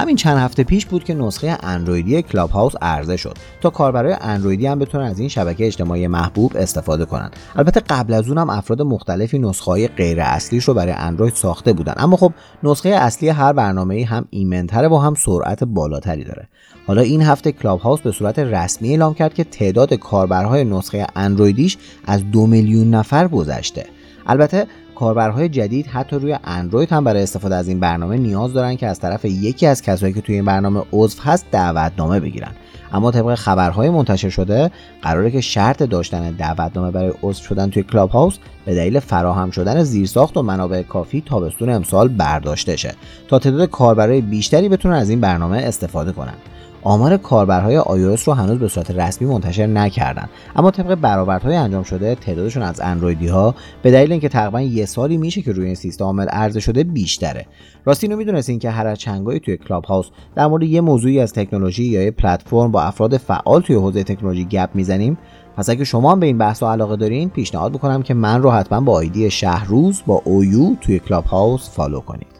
همین 0.00 0.16
چند 0.16 0.38
هفته 0.38 0.64
پیش 0.64 0.86
بود 0.86 1.04
که 1.04 1.14
نسخه 1.14 1.58
اندرویدی 1.62 2.22
کلاب 2.22 2.50
هاوس 2.50 2.72
عرضه 2.82 3.16
شد 3.16 3.36
تا 3.60 3.70
کاربرای 3.70 4.16
اندرویدی 4.20 4.66
هم 4.66 4.78
بتونن 4.78 5.04
از 5.04 5.18
این 5.18 5.28
شبکه 5.28 5.66
اجتماعی 5.66 6.06
محبوب 6.06 6.52
استفاده 6.56 7.04
کنند. 7.04 7.36
البته 7.56 7.80
قبل 7.80 8.12
از 8.12 8.28
اون 8.28 8.38
هم 8.38 8.50
افراد 8.50 8.82
مختلفی 8.82 9.38
نسخه 9.38 9.64
های 9.64 9.88
غیر 9.88 10.20
اصلیش 10.20 10.64
رو 10.64 10.74
برای 10.74 10.92
اندروید 10.92 11.34
ساخته 11.34 11.72
بودن. 11.72 11.94
اما 11.96 12.16
خب 12.16 12.32
نسخه 12.62 12.88
اصلی 12.88 13.28
هر 13.28 13.52
برنامه 13.52 14.04
هم 14.04 14.28
ایمنتره 14.30 14.88
و 14.88 14.96
هم 14.96 15.14
سرعت 15.14 15.64
بالاتری 15.64 16.24
داره. 16.24 16.48
حالا 16.86 17.02
این 17.02 17.22
هفته 17.22 17.52
کلاب 17.52 17.80
هاوس 17.80 18.00
به 18.00 18.12
صورت 18.12 18.38
رسمی 18.38 18.90
اعلام 18.90 19.14
کرد 19.14 19.34
که 19.34 19.44
تعداد 19.44 19.94
کاربرهای 19.94 20.64
نسخه 20.64 21.06
اندرویدیش 21.16 21.78
از 22.04 22.30
دو 22.30 22.46
میلیون 22.46 22.90
نفر 22.90 23.28
گذشته. 23.28 23.86
البته 24.26 24.66
کاربرهای 25.00 25.48
جدید 25.48 25.86
حتی 25.86 26.16
روی 26.16 26.38
اندروید 26.44 26.92
هم 26.92 27.04
برای 27.04 27.22
استفاده 27.22 27.54
از 27.54 27.68
این 27.68 27.80
برنامه 27.80 28.16
نیاز 28.16 28.52
دارن 28.52 28.76
که 28.76 28.86
از 28.86 29.00
طرف 29.00 29.24
یکی 29.24 29.66
از 29.66 29.82
کسایی 29.82 30.12
که 30.12 30.20
توی 30.20 30.34
این 30.34 30.44
برنامه 30.44 30.82
عضو 30.92 31.22
هست 31.22 31.46
دعوتنامه 31.50 32.20
بگیرن. 32.20 32.52
اما 32.92 33.10
طبق 33.10 33.34
خبرهای 33.34 33.90
منتشر 33.90 34.28
شده 34.28 34.70
قراره 35.02 35.30
که 35.30 35.40
شرط 35.40 35.82
داشتن 35.82 36.30
دعوتنامه 36.30 36.90
برای 36.90 37.12
عضو 37.22 37.42
شدن 37.42 37.70
توی 37.70 37.82
کلاب 37.82 38.10
هاوس 38.10 38.38
به 38.64 38.74
دلیل 38.74 39.00
فراهم 39.00 39.50
شدن 39.50 39.82
زیرساخت 39.82 40.36
و 40.36 40.42
منابع 40.42 40.82
کافی 40.82 41.22
تابستون 41.26 41.70
امسال 41.70 42.08
برداشته 42.08 42.76
شه 42.76 42.94
تا 43.28 43.38
تعداد 43.38 43.70
کاربرای 43.70 44.20
بیشتری 44.20 44.68
بتونن 44.68 44.94
از 44.94 45.10
این 45.10 45.20
برنامه 45.20 45.58
استفاده 45.58 46.12
کنن. 46.12 46.34
آمار 46.82 47.16
کاربرهای 47.16 47.80
iOS 47.80 48.22
رو 48.22 48.32
هنوز 48.32 48.58
به 48.58 48.68
صورت 48.68 48.90
رسمی 48.90 49.28
منتشر 49.28 49.66
نکردن. 49.66 50.28
اما 50.56 50.70
طبق 50.70 50.94
برآوردهای 50.94 51.56
انجام 51.56 51.82
شده 51.82 52.14
تعدادشون 52.14 52.62
از 52.62 52.80
اندرویدی 52.80 53.28
ها 53.28 53.54
به 53.82 53.90
دلیل 53.90 54.12
اینکه 54.12 54.28
تقریبا 54.28 54.60
یه 54.60 54.86
سالی 54.86 55.16
میشه 55.16 55.42
که 55.42 55.52
روی 55.52 55.66
این 55.66 55.74
سیستم 55.74 56.04
عامل 56.04 56.28
عرضه 56.28 56.60
شده 56.60 56.84
بیشتره. 56.84 57.46
راستی 57.84 58.06
اینو 58.06 58.16
می‌دونستین 58.16 58.58
که 58.58 58.70
هر 58.70 58.86
از 58.86 58.98
چنگایی 58.98 59.40
توی 59.40 59.56
کلاب 59.56 59.84
هاوس 59.84 60.06
در 60.34 60.46
مورد 60.46 60.62
یه 60.62 60.80
موضوعی 60.80 61.20
از 61.20 61.32
تکنولوژی 61.32 61.84
یا 61.84 62.02
یه 62.02 62.10
پلتفرم 62.10 62.70
با 62.70 62.82
افراد 62.82 63.16
فعال 63.16 63.60
توی 63.60 63.76
حوزه 63.76 64.04
تکنولوژی 64.04 64.44
گپ 64.44 64.70
می‌زنیم. 64.74 65.18
پس 65.56 65.70
اگه 65.70 65.84
شما 65.84 66.12
هم 66.12 66.20
به 66.20 66.26
این 66.26 66.38
بحث 66.38 66.62
علاقه 66.62 66.96
دارین 66.96 67.28
پیشنهاد 67.28 67.72
می‌کنم 67.72 68.02
که 68.02 68.14
من 68.14 68.42
رو 68.42 68.50
حتما 68.50 68.80
با 68.80 68.92
آیدی 68.92 69.30
شهروز 69.30 70.02
با 70.06 70.22
اویو 70.24 70.74
توی 70.80 70.98
کلاب 70.98 71.24
هاوس 71.24 71.70
follow 71.70 72.00
کنید. 72.00 72.39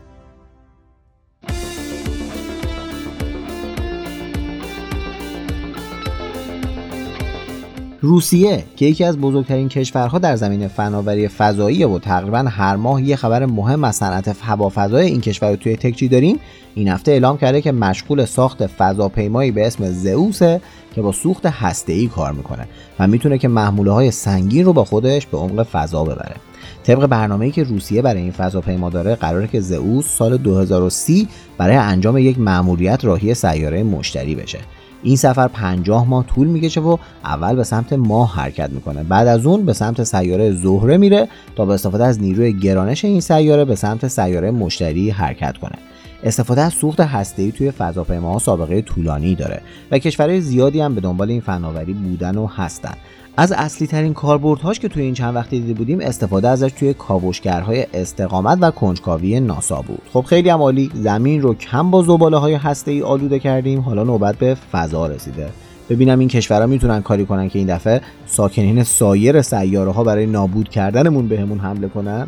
روسیه 8.03 8.65
که 8.77 8.87
یکی 8.87 9.05
از 9.05 9.19
بزرگترین 9.19 9.69
کشورها 9.69 10.19
در 10.19 10.37
زمین 10.37 10.69
فناوری 10.69 11.29
فضایی 11.29 11.85
و 11.85 11.99
تقریبا 11.99 12.39
هر 12.39 12.77
ماه 12.77 13.03
یه 13.03 13.17
خبر 13.17 13.47
مهم 13.47 13.85
از 13.85 13.97
صنعت 13.97 14.37
هوافضای 14.43 15.07
این 15.07 15.21
کشور 15.21 15.51
رو 15.51 15.57
توی 15.57 15.77
تکچی 15.77 16.09
داریم. 16.09 16.39
این 16.75 16.89
هفته 16.89 17.13
اعلام 17.13 17.39
کرده 17.39 17.61
که 17.61 17.73
مشغول 17.73 18.25
ساخت 18.25 18.67
فضاپیمایی 18.67 19.51
به 19.51 19.67
اسم 19.67 19.91
زئوسه 19.91 20.61
که 20.95 21.03
با 21.03 21.13
سوخت 21.13 21.47
هسته‌ای 21.47 22.07
کار 22.07 22.33
می‌کنه 22.33 22.69
و 22.99 23.07
می‌تونه 23.07 23.39
که 23.39 23.49
محموله 23.49 23.91
های 23.93 24.11
سنگین 24.11 24.65
رو 24.65 24.73
با 24.73 24.85
خودش 24.85 25.27
به 25.27 25.39
عمق 25.39 25.63
فضا 25.63 26.05
ببره. 26.05 26.37
طبق 26.85 27.07
برنامه‌ای 27.07 27.51
که 27.51 27.63
روسیه 27.63 28.03
برای 28.03 28.23
این 28.23 28.33
فضاپیما 28.33 28.91
داره 28.91 29.15
قراره 29.15 29.47
که 29.47 29.61
زئوس 29.61 30.07
سال 30.07 30.37
2030 30.37 31.29
برای 31.59 31.77
انجام 31.77 32.19
یک 32.19 32.39
مأموریت 32.39 33.05
راهی 33.05 33.35
سیاره 33.35 33.83
مشتری 33.83 34.35
بشه. 34.35 34.59
این 35.03 35.17
سفر 35.17 35.49
50 35.49 36.09
ماه 36.09 36.27
طول 36.27 36.47
می‌کشه 36.47 36.81
و 36.81 36.97
اول 37.25 37.57
به 37.57 37.65
سمت 37.65 37.93
ماه 37.93 38.35
حرکت 38.35 38.71
می‌کنه. 38.71 39.03
بعد 39.03 39.29
از 39.29 39.47
اون 39.47 39.65
به 39.65 39.73
سمت 39.73 40.05
سیاره 40.05 40.53
زهره 40.53 40.97
میره 40.97 41.29
تا 41.57 41.65
با 41.65 41.75
استفاده 41.75 42.05
از 42.05 42.21
نیروی 42.21 42.53
گرانش 42.53 43.05
این 43.05 43.21
سیاره 43.21 43.65
به 43.65 43.77
سمت 43.77 44.09
سیاره 44.09 44.51
مشتری 44.51 45.11
حرکت 45.11 45.57
کنه. 45.57 45.79
استفاده 46.23 46.61
از 46.61 46.73
سوخت 46.73 47.01
هسته‌ای 47.01 47.53
توی 47.53 47.71
فضاپیماها 47.71 48.39
سابقه 48.39 48.83
طولانی 48.83 49.35
داره 49.35 49.63
و 49.91 49.99
کشورهای 49.99 50.41
زیادی 50.41 50.81
هم 50.81 50.95
به 50.95 51.01
دنبال 51.01 51.31
این 51.31 51.41
فناوری 51.41 51.93
بودن 51.93 52.37
و 52.37 52.47
هستن. 52.47 52.95
از 53.41 53.53
اصلی 53.53 53.87
ترین 53.87 54.15
کاربردهاش 54.15 54.81
که 54.81 54.89
توی 54.89 55.03
این 55.03 55.15
چند 55.15 55.37
وقتی 55.37 55.61
دیده 55.61 55.75
بودیم 55.75 56.01
استفاده 56.01 56.49
ازش 56.49 56.73
توی 56.73 56.95
کاوشگرهای 56.95 57.87
استقامت 57.95 58.59
و 58.61 58.71
کنجکاوی 58.71 59.41
ناسا 59.41 59.83
بود. 59.83 60.03
خب 60.13 60.21
خیلی 60.21 60.49
هم 60.49 60.63
عالی 60.63 60.91
زمین 60.95 61.43
رو 61.43 61.55
کم 61.55 61.91
با 61.91 62.03
زباله 62.03 62.37
های 62.37 62.55
هسته 62.55 62.91
ای 62.91 63.03
آلوده 63.03 63.39
کردیم. 63.39 63.81
حالا 63.81 64.05
نوبت 64.05 64.37
به 64.37 64.57
فضا 64.73 65.07
رسیده. 65.07 65.49
ببینم 65.91 66.19
این 66.19 66.29
کشورها 66.29 66.67
می‌تونن 66.67 67.03
کاری 67.03 67.27
کنن 67.27 67.49
که 67.49 67.59
این 67.59 67.75
دفعه 67.75 68.01
ساکنین 68.27 68.85
سایر 68.85 69.43
سیاره 69.43 69.91
ها 69.91 70.05
برای 70.05 70.27
نابود 70.27 70.69
کردنمون 70.69 71.29
بهمون 71.29 71.59
حمله 71.59 71.89
کنن؟ 71.89 72.27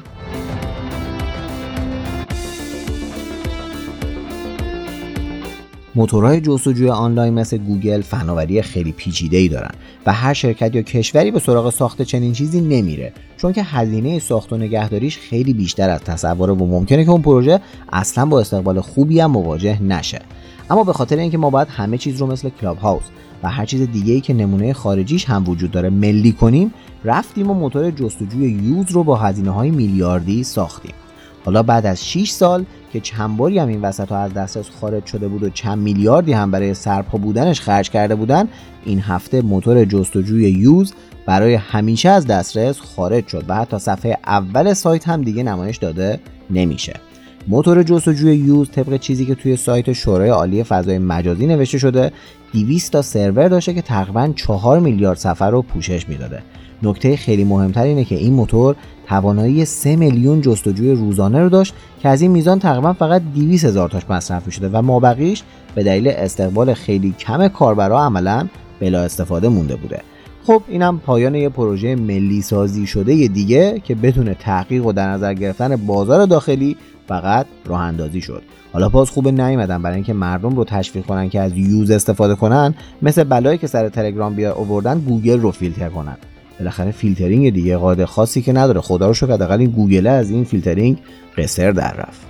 موتورهای 5.95 6.41
جستجوی 6.41 6.89
آنلاین 6.89 7.35
مثل 7.35 7.57
گوگل 7.57 8.01
فناوری 8.01 8.63
خیلی 8.63 8.93
پیچیده 8.93 9.37
ای 9.37 9.49
دارن 9.49 9.71
و 10.07 10.13
هر 10.13 10.33
شرکت 10.33 10.75
یا 10.75 10.83
کشوری 10.83 11.31
به 11.31 11.39
سراغ 11.39 11.71
ساخت 11.71 12.03
چنین 12.03 12.33
چیزی 12.33 12.61
نمیره 12.61 13.13
چون 13.37 13.53
که 13.53 13.63
هزینه 13.63 14.19
ساخت 14.19 14.53
و 14.53 14.57
نگهداریش 14.57 15.19
خیلی 15.19 15.53
بیشتر 15.53 15.91
از 15.91 16.01
تصوره 16.01 16.53
و 16.53 16.67
ممکنه 16.67 17.05
که 17.05 17.11
اون 17.11 17.23
پروژه 17.23 17.61
اصلا 17.93 18.27
با 18.27 18.41
استقبال 18.41 18.81
خوبی 18.81 19.21
هم 19.21 19.31
مواجه 19.31 19.83
نشه. 19.83 20.21
اما 20.71 20.85
به 20.85 20.93
خاطر 20.93 21.17
اینکه 21.17 21.39
ما 21.39 21.51
باید 21.51 21.69
همه 21.69 21.99
چیز 21.99 22.21
رو 22.21 22.27
مثل 22.27 22.49
کلاب 22.49 22.79
هاوس 22.79 23.05
و 23.43 23.49
هر 23.51 23.65
چیز 23.65 23.91
دیگه 23.91 24.15
ای 24.15 24.21
که 24.21 24.35
نمونه 24.35 24.73
خارجیش 24.73 25.25
هم 25.25 25.49
وجود 25.49 25.71
داره 25.71 25.91
ملی 25.91 26.33
کنیم 26.33 26.75
رفتیم 27.05 27.51
و 27.51 27.55
موتور 27.55 27.91
جستجوی 27.91 28.51
یوز 28.51 28.91
رو 28.91 29.05
با 29.05 29.17
هزینه 29.17 29.51
های 29.51 29.71
میلیاردی 29.71 30.45
ساختیم. 30.45 30.95
حالا 31.45 31.63
بعد 31.63 31.87
از 31.87 32.07
6 32.09 32.31
سال 32.31 32.65
که 32.93 33.01
چند 33.01 33.37
باری 33.37 33.59
هم 33.59 33.69
این 33.69 33.81
وسط 33.81 34.09
ها 34.09 34.19
از 34.19 34.35
دسترس 34.35 34.71
خارج 34.81 35.07
شده 35.07 35.29
بود 35.29 35.43
و 35.43 35.51
چند 35.51 35.79
میلیاردی 35.79 36.33
هم 36.33 36.51
برای 36.51 36.75
سرپا 36.75 37.19
بودنش 37.19 37.61
خرج 37.61 37.91
کرده 37.91 38.15
بودن 38.15 38.49
این 38.85 39.01
هفته 39.01 39.43
موتور 39.43 39.85
جستجوی 39.85 40.51
یوز 40.51 40.95
برای 41.27 41.55
همیشه 41.55 42.09
از 42.09 42.27
دسترس 42.27 42.81
خارج 42.81 43.27
شد 43.27 43.45
و 43.49 43.55
حتی 43.55 43.79
صفحه 43.79 44.19
اول 44.27 44.75
سایت 44.75 45.09
هم 45.09 45.23
دیگه 45.23 45.43
نمایش 45.43 45.77
داده 45.77 46.21
نمیشه. 46.51 46.93
موتور 47.49 47.83
جستجوی 47.83 48.37
یوز 48.37 48.71
طبق 48.71 48.97
چیزی 48.97 49.27
که 49.27 49.35
توی 49.35 49.57
سایت 49.57 49.93
شورای 49.93 50.29
عالی 50.29 50.65
فضای 50.65 50.99
مجازی 50.99 51.47
نوشته 51.47 51.79
شده 51.79 52.13
200 52.53 52.93
تا 52.93 53.03
سرور 53.03 53.49
داشته 53.49 53.75
که 53.75 53.83
تقریبا 53.83 54.33
4 54.37 54.81
میلیارد 54.81 55.19
سفر 55.19 55.51
رو 55.51 55.63
پوشش 55.63 56.09
می‌داده. 56.09 56.43
نکته 56.83 57.17
خیلی 57.17 57.45
مهمتر 57.45 57.83
اینه 57.83 58.05
که 58.05 58.15
این 58.15 58.33
موتور 58.33 58.77
توانایی 59.09 59.65
3 59.65 59.97
میلیون 59.97 60.41
جستجوی 60.41 60.93
روزانه 60.93 61.41
رو 61.41 61.49
داشت 61.49 61.75
که 62.01 62.09
از 62.09 62.23
این 62.23 62.31
میزان 62.31 62.59
تقریبا 62.59 62.93
فقط 62.93 63.23
200 63.35 63.65
هزار 63.65 63.89
تاش 63.89 64.03
مصرف 64.11 64.53
شده 64.53 64.69
و 64.73 64.83
مابقیش 64.83 65.43
به 65.75 65.83
دلیل 65.83 66.09
استقبال 66.09 66.75
خیلی 66.75 67.15
کم 67.19 67.49
کاربرا 67.49 68.05
عملا 68.05 68.49
بلا 68.81 69.03
استفاده 69.03 69.49
مونده 69.49 69.77
بوده. 69.77 70.01
خب 70.47 70.63
اینم 70.69 70.99
پایان 70.99 71.35
یه 71.35 71.49
پروژه 71.49 71.97
ملی 71.97 72.43
سازی 72.43 72.87
شده 72.87 73.29
دیگه 73.29 73.81
که 73.85 73.95
بتونه 73.95 74.35
تحقیق 74.35 74.87
و 74.87 74.93
در 74.93 75.09
نظر 75.09 75.35
گرفتن 75.35 75.77
بازار 75.77 76.27
داخلی 76.27 76.77
فقط 77.09 77.47
راه 77.67 77.81
اندازی 77.81 78.21
شد. 78.21 78.43
حالا 78.73 78.89
باز 78.89 79.11
خوبه 79.11 79.33
نیومدن 79.33 79.83
برای 79.83 79.95
اینکه 79.95 80.13
مردم 80.13 80.57
رو 80.57 80.65
تشویق 80.65 81.07
کنن 81.07 81.29
که 81.29 81.41
از 81.41 81.57
یوز 81.57 81.91
استفاده 81.91 82.35
کنن 82.35 82.75
مثل 83.03 83.25
بلایی 83.25 83.59
که 83.59 83.67
سر 83.67 83.89
تلگرام 83.89 84.35
بیا 84.35 84.55
آوردن 84.55 84.99
گوگل 84.99 85.41
رو 85.41 85.51
فیلتر 85.51 85.89
کنن. 85.89 86.17
بالاخره 86.63 86.91
فیلترینگ 86.91 87.51
دیگه 87.51 87.77
قاعده 87.77 88.07
خاصی 88.07 88.43
که 88.43 88.53
نداره. 88.53 88.81
خدا 88.81 89.07
رو 89.07 89.15
شکر 89.15 89.33
حداقل 89.33 89.61
این 89.61 89.71
گوگل 89.71 90.07
از 90.07 90.31
این 90.31 90.45
فیلترینگ 90.45 90.99
قسر 91.39 91.71
در 91.71 91.93
رفت. 91.93 92.21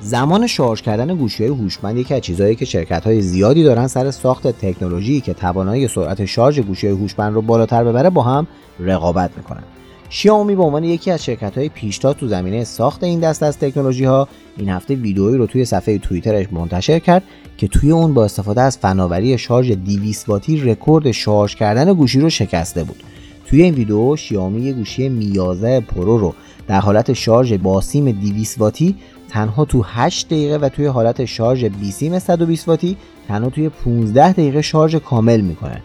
زمان 0.00 0.46
شارژ 0.46 0.82
کردن 0.82 1.14
گوشی 1.14 1.44
های 1.44 1.52
هوشمند 1.52 1.96
یکی 1.96 2.14
از 2.14 2.20
چیزهایی 2.20 2.54
که 2.54 2.64
شرکت 2.64 3.04
های 3.04 3.22
زیادی 3.22 3.64
دارن 3.64 3.86
سر 3.86 4.10
ساخت 4.10 4.46
تکنولوژی 4.46 5.20
که 5.20 5.34
توانایی 5.34 5.88
سرعت 5.88 6.24
شارژ 6.24 6.58
گوشی 6.58 6.86
های 6.86 6.96
هوشمند 6.96 7.34
رو 7.34 7.42
بالاتر 7.42 7.84
ببره 7.84 8.10
با 8.10 8.22
هم 8.22 8.46
رقابت 8.80 9.30
می‌کنن. 9.36 9.62
شیائومی 10.08 10.56
به 10.56 10.62
عنوان 10.62 10.84
یکی 10.84 11.10
از 11.10 11.24
شرکت 11.24 11.58
های 11.58 11.68
پیشتاز 11.68 12.14
تو 12.14 12.28
زمینه 12.28 12.64
ساخت 12.64 13.04
این 13.04 13.20
دست 13.20 13.42
از 13.42 13.58
تکنولوژی 13.58 14.04
ها 14.04 14.28
این 14.56 14.68
هفته 14.68 14.94
ویدئویی 14.94 15.36
رو 15.36 15.46
توی 15.46 15.64
صفحه 15.64 15.98
توییترش 15.98 16.46
منتشر 16.52 16.98
کرد 16.98 17.22
که 17.56 17.68
توی 17.68 17.90
اون 17.90 18.14
با 18.14 18.24
استفاده 18.24 18.60
از 18.60 18.78
فناوری 18.78 19.38
شارژ 19.38 19.70
200 19.70 20.28
واتی 20.28 20.60
رکورد 20.60 21.10
شارژ 21.10 21.54
کردن 21.54 21.94
گوشی 21.94 22.20
رو 22.20 22.30
شکسته 22.30 22.84
بود. 22.84 23.02
توی 23.46 23.62
این 23.62 23.74
ویدیو 23.74 24.16
شیائومی 24.16 24.62
یه 24.62 24.72
گوشی 24.72 25.08
Mi 25.08 25.32
یازده 25.32 25.80
Pro 25.80 26.18
رو 26.18 26.34
در 26.68 26.80
حالت 26.80 27.12
شارژ 27.12 27.52
با 27.52 27.80
سیم 27.80 28.10
200 28.10 28.60
واتی 28.60 28.96
تنها 29.28 29.64
تو 29.64 29.82
8 29.86 30.26
دقیقه 30.26 30.56
و 30.56 30.68
توی 30.68 30.86
حالت 30.86 31.24
شارژ 31.24 31.64
بی 31.64 31.90
سیم 31.90 32.18
120 32.18 32.68
واتی 32.68 32.96
تنها 33.28 33.50
توی 33.50 33.68
15 33.68 34.32
دقیقه 34.32 34.62
شارژ 34.62 34.96
کامل 34.96 35.40
می‌کنه. 35.40 35.82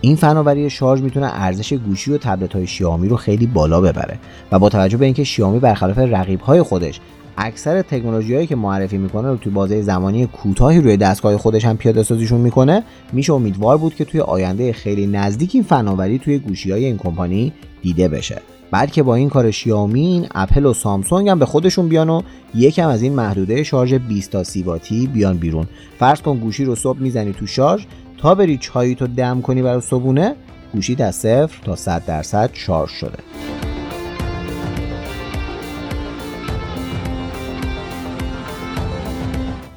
این 0.00 0.16
فناوری 0.16 0.70
شارژ 0.70 1.00
می‌تونه 1.00 1.26
ارزش 1.32 1.72
گوشی 1.72 2.12
و 2.12 2.18
تبلت 2.18 2.52
های 2.52 2.66
شیائومی 2.66 3.08
رو 3.08 3.16
خیلی 3.16 3.46
بالا 3.46 3.80
ببره 3.80 4.18
و 4.52 4.58
با 4.58 4.68
توجه 4.68 4.96
به 4.96 5.04
اینکه 5.04 5.24
شیائومی 5.24 5.58
برخلاف 5.58 5.98
رقیب 5.98 6.40
های 6.40 6.62
خودش 6.62 7.00
اکثر 7.36 7.82
تکنولوژی 7.82 8.34
هایی 8.34 8.46
که 8.46 8.56
معرفی 8.56 8.98
می‌کنه 8.98 9.28
رو 9.28 9.36
توی 9.36 9.52
بازه 9.52 9.82
زمانی 9.82 10.26
کوتاهی 10.26 10.80
روی 10.80 10.96
دستگاه 10.96 11.36
خودش 11.36 11.64
هم 11.64 11.76
پیاده 11.76 12.02
سازیشون 12.02 12.40
می‌کنه 12.40 12.82
میشه 13.12 13.32
امیدوار 13.32 13.78
بود 13.78 13.94
که 13.94 14.04
توی 14.04 14.20
آینده 14.20 14.72
خیلی 14.72 15.06
نزدیک 15.06 15.50
این 15.54 15.62
فناوری 15.62 16.18
توی 16.18 16.38
گوشی 16.38 16.70
های 16.70 16.84
این 16.84 16.98
کمپانی 16.98 17.52
دیده 17.82 18.08
بشه. 18.08 18.42
بلکه 18.70 19.02
با 19.02 19.14
این 19.14 19.28
کار 19.28 19.50
شیائومی 19.50 20.28
اپل 20.34 20.66
و 20.66 20.72
سامسونگ 20.72 21.28
هم 21.28 21.38
به 21.38 21.46
خودشون 21.46 21.88
بیان 21.88 22.10
و 22.10 22.22
یکم 22.54 22.88
از 22.88 23.02
این 23.02 23.14
محدوده 23.14 23.62
شارژ 23.62 23.94
20 23.94 24.30
تا 24.30 24.44
30 24.44 24.62
واتی 24.62 25.06
بیان 25.06 25.36
بیرون. 25.36 25.66
فرض 25.98 26.20
کن 26.20 26.38
گوشی 26.38 26.64
رو 26.64 26.74
صبح 26.74 26.98
می‌زنی 26.98 27.32
تو 27.32 27.46
شارژ 27.46 27.84
تا 28.20 28.34
بری 28.34 28.58
چاییتو 28.58 29.06
دم 29.06 29.40
کنی 29.40 29.62
برای 29.62 29.80
صبونه 29.80 30.34
گوشی 30.72 31.02
از 31.02 31.16
صفر 31.16 31.62
تا 31.64 31.76
100 31.76 32.06
درصد 32.06 32.50
شارژ 32.52 32.90
شده. 32.90 33.18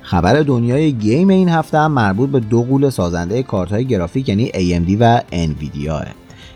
خبر 0.02 0.42
دنیای 0.42 0.92
game 0.92 1.30
این 1.30 1.50
هفته 1.50 1.78
هم 1.78 1.92
مربوط 1.92 2.30
به 2.30 2.40
دو 2.40 2.64
غول 2.64 2.90
سازنده 2.90 3.44
کارت 3.44 3.72
های 3.72 3.86
گرافیک 3.86 4.30
یعنی 4.30 4.50
AMD 4.50 4.98
و 5.00 5.22
انویدیا 5.32 6.00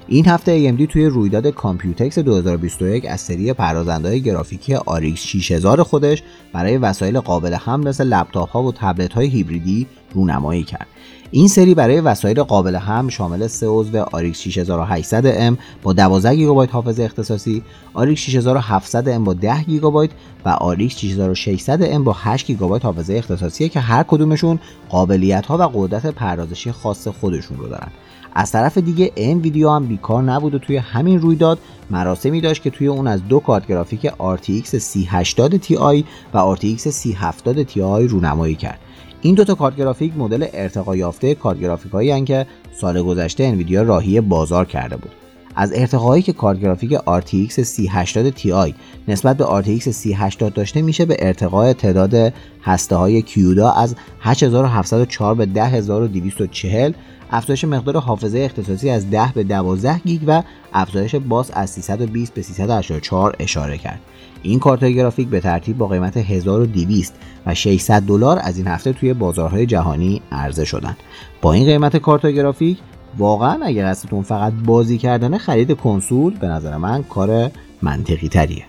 این 0.10 0.28
هفته 0.28 0.72
AMD 0.72 0.88
توی 0.92 1.06
رویداد 1.06 1.48
Computex 1.48 2.20
2021 2.20 3.06
از 3.06 3.22
سری 3.22 3.54
پردازنده 3.54 4.20
گرافیکی 4.20 4.76
RX 4.76 5.18
6000 5.18 5.84
خودش 5.84 6.24
برای 6.54 6.78
وسایل 6.78 7.20
قابل 7.20 7.54
حمل 7.54 7.88
مثل 7.88 8.04
لپتاپ 8.04 8.50
ها 8.50 8.64
و 8.64 8.72
تبلت 8.72 9.14
های 9.14 9.28
هیبریدی 9.28 9.88
رونمایی 10.14 10.64
کرد 10.64 10.88
این 11.32 11.48
سری 11.48 11.76
برای 11.76 12.02
وسایل 12.02 12.44
قابل 12.44 12.76
هم 12.76 13.10
شامل 13.10 13.48
سه 13.48 13.68
عضو 13.68 14.06
RX 14.06 14.38
6800M 14.38 15.58
با 15.84 15.94
12 15.94 16.36
گیگابایت 16.36 16.72
حافظه 16.72 17.04
اختصاصی، 17.04 17.64
RX 17.96 18.18
6700M 18.18 19.20
با 19.26 19.34
10 19.34 19.64
گیگابایت 19.64 20.12
و 20.46 20.56
RX 20.56 20.92
6600M 20.92 21.98
با 21.98 22.16
8 22.20 22.48
گیگابایت 22.48 22.86
حافظه 22.86 23.14
اختصاصی 23.14 23.70
که 23.70 23.80
هر 23.80 24.04
کدومشون 24.04 24.60
قابلیت 24.90 25.46
ها 25.46 25.58
و 25.58 25.72
قدرت 25.74 26.06
پردازشی 26.06 26.72
خاص 26.72 27.08
خودشون 27.08 27.58
رو 27.58 27.68
دارن. 27.68 27.92
از 28.40 28.52
طرف 28.52 28.78
دیگه 28.78 29.12
این 29.16 29.40
ویدیو 29.40 29.70
هم 29.70 29.86
بیکار 29.86 30.24
نبود 30.24 30.56
و 30.56 30.60
توی 30.60 30.78
همین 30.78 31.22
رویداد 31.22 31.60
مراسمی 31.90 32.42
داشت 32.42 32.64
که 32.64 32.70
توی 32.70 32.88
اون 32.88 33.08
از 33.08 33.28
دو 33.28 33.40
کارت 33.40 33.68
گرافیک 33.68 34.08
RTX 34.08 34.66
3080 34.66 35.58
Ti 35.58 36.04
و 36.34 36.56
RTX 36.56 36.78
3070 36.78 37.64
Ti 37.64 37.78
رونمایی 37.78 38.56
کرد. 38.56 38.80
این 39.22 39.36
دوتا 39.36 39.56
کارت 39.56 39.76
گرافیک 39.76 40.18
مدل 40.18 40.48
ارتقا 40.54 40.96
یافته 40.96 41.36
کارت 41.36 41.60
گرافیک 41.60 41.92
هایی 41.92 42.24
که 42.26 42.48
سال 42.82 43.02
گذشته 43.02 43.44
انویدیا 43.44 43.82
راهی 43.82 44.22
بازار 44.22 44.66
کرده 44.66 44.98
بود. 44.98 45.12
از 45.56 45.72
ارتقاهایی 45.76 46.24
که 46.24 46.34
کارت 46.34 46.60
گرافیک 46.60 46.98
RTX 46.98 47.52
3080 47.52 48.38
Ti 48.38 48.74
نسبت 49.08 49.38
به 49.38 49.46
RTX 49.46 49.90
3080 49.90 50.54
داشته 50.54 50.82
میشه 50.82 51.06
به 51.06 51.16
ارتقای 51.20 51.74
تعداد 51.74 52.34
هسته 52.64 52.96
های 52.96 53.22
کیودا 53.22 53.72
از 53.72 53.96
8704 54.22 55.36
به 55.36 55.46
10240 55.46 56.92
افزایش 57.32 57.64
مقدار 57.64 57.98
حافظه 57.98 58.40
اختصاصی 58.40 58.90
از 58.90 59.10
10 59.10 59.32
به 59.36 59.44
12 59.44 60.00
گیگ 60.00 60.22
و 60.28 60.44
افزایش 60.74 61.16
باس 61.16 61.52
از 61.54 61.70
320 61.70 62.34
به 62.34 62.42
384 62.42 63.36
اشاره 63.40 63.78
کرد. 63.78 64.00
این 64.44 64.60
کارت 64.60 64.84
گرافیک 64.84 65.28
به 65.28 65.40
ترتیب 65.40 65.78
با 65.78 65.88
قیمت 65.88 66.18
1200 66.18 67.16
و 67.46 67.54
600 67.54 68.02
دلار 68.02 68.40
از 68.42 68.58
این 68.58 68.68
هفته 68.68 68.94
توی 68.94 69.14
بازارهای 69.14 69.66
جهانی 69.66 70.22
عرضه 70.32 70.66
شدن 70.66 70.98
با 71.42 71.54
این 71.54 71.66
قیمت 71.66 71.98
کارت 71.98 72.26
گرافیک 72.26 72.78
واقعا 73.18 73.60
اگر 73.66 73.90
قصدتون 73.90 74.22
فقط 74.22 74.54
بازی 74.66 74.98
کردن 74.98 75.38
خرید 75.38 75.78
کنسول 75.78 76.34
به 76.34 76.48
نظر 76.48 76.78
من 76.78 77.04
کار 77.04 77.52
منطقی 77.82 78.28
تریه. 78.28 78.64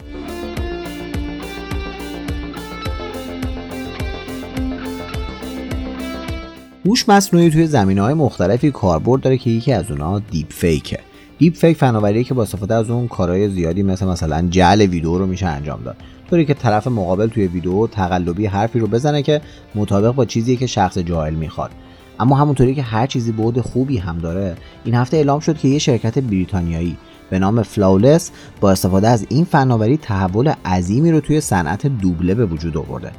هوش 6.88 7.08
مصنوعی 7.08 7.50
توی 7.50 7.66
زمینه 7.66 8.02
های 8.02 8.14
مختلفی 8.14 8.70
کاربرد 8.70 9.22
داره 9.22 9.38
که 9.38 9.50
یکی 9.50 9.72
از 9.72 9.90
اونها 9.90 10.18
deepfake 10.18 10.98
ه 11.38 11.54
deepfake 11.54 11.76
فناوریه 11.76 12.24
که 12.24 12.34
با 12.34 12.42
استفاده 12.42 12.74
از 12.74 12.90
اون 12.90 13.08
کارهای 13.08 13.48
زیادی 13.48 13.82
مثل 13.82 14.06
مثلا 14.06 14.48
جعل 14.50 14.80
ویدیو 14.80 15.18
رو 15.18 15.26
میشه 15.26 15.46
انجام 15.46 15.80
داد. 15.84 15.96
طوری 16.30 16.44
که 16.44 16.54
طرف 16.54 16.86
مقابل 16.86 17.26
توی 17.26 17.46
ویدیو 17.46 17.86
تقلبی 17.86 18.46
حرفی 18.46 18.78
رو 18.78 18.86
بزنه 18.86 19.22
که 19.22 19.40
مطابق 19.74 20.14
با 20.14 20.24
چیزی 20.24 20.56
که 20.56 20.66
شخص 20.66 20.98
جاعل 20.98 21.34
می‌خواد. 21.34 21.70
اما 22.20 22.36
همونطوری 22.36 22.74
که 22.74 22.82
هر 22.82 23.06
چیزی 23.06 23.32
بعد 23.32 23.60
خوبی 23.60 23.98
هم 23.98 24.18
داره 24.18 24.56
این 24.84 24.94
هفته 24.94 25.16
اعلام 25.16 25.40
شد 25.40 25.58
که 25.58 25.68
یه 25.68 25.78
شرکت 25.78 26.18
بریتانیایی 26.18 26.96
به 27.30 27.38
نام 27.38 27.62
Flawless 27.62 28.30
با 28.60 28.70
استفاده 28.70 29.08
از 29.08 29.26
این 29.28 29.44
فناوری 29.44 29.96
تحول 29.96 30.52
عظیمی 30.64 31.12
رو 31.12 31.20
توی 31.20 31.40
صنعت 31.40 31.86
دوبله 31.86 32.34
به 32.34 32.46
وجود 32.46 32.76
آورده. 32.76 33.12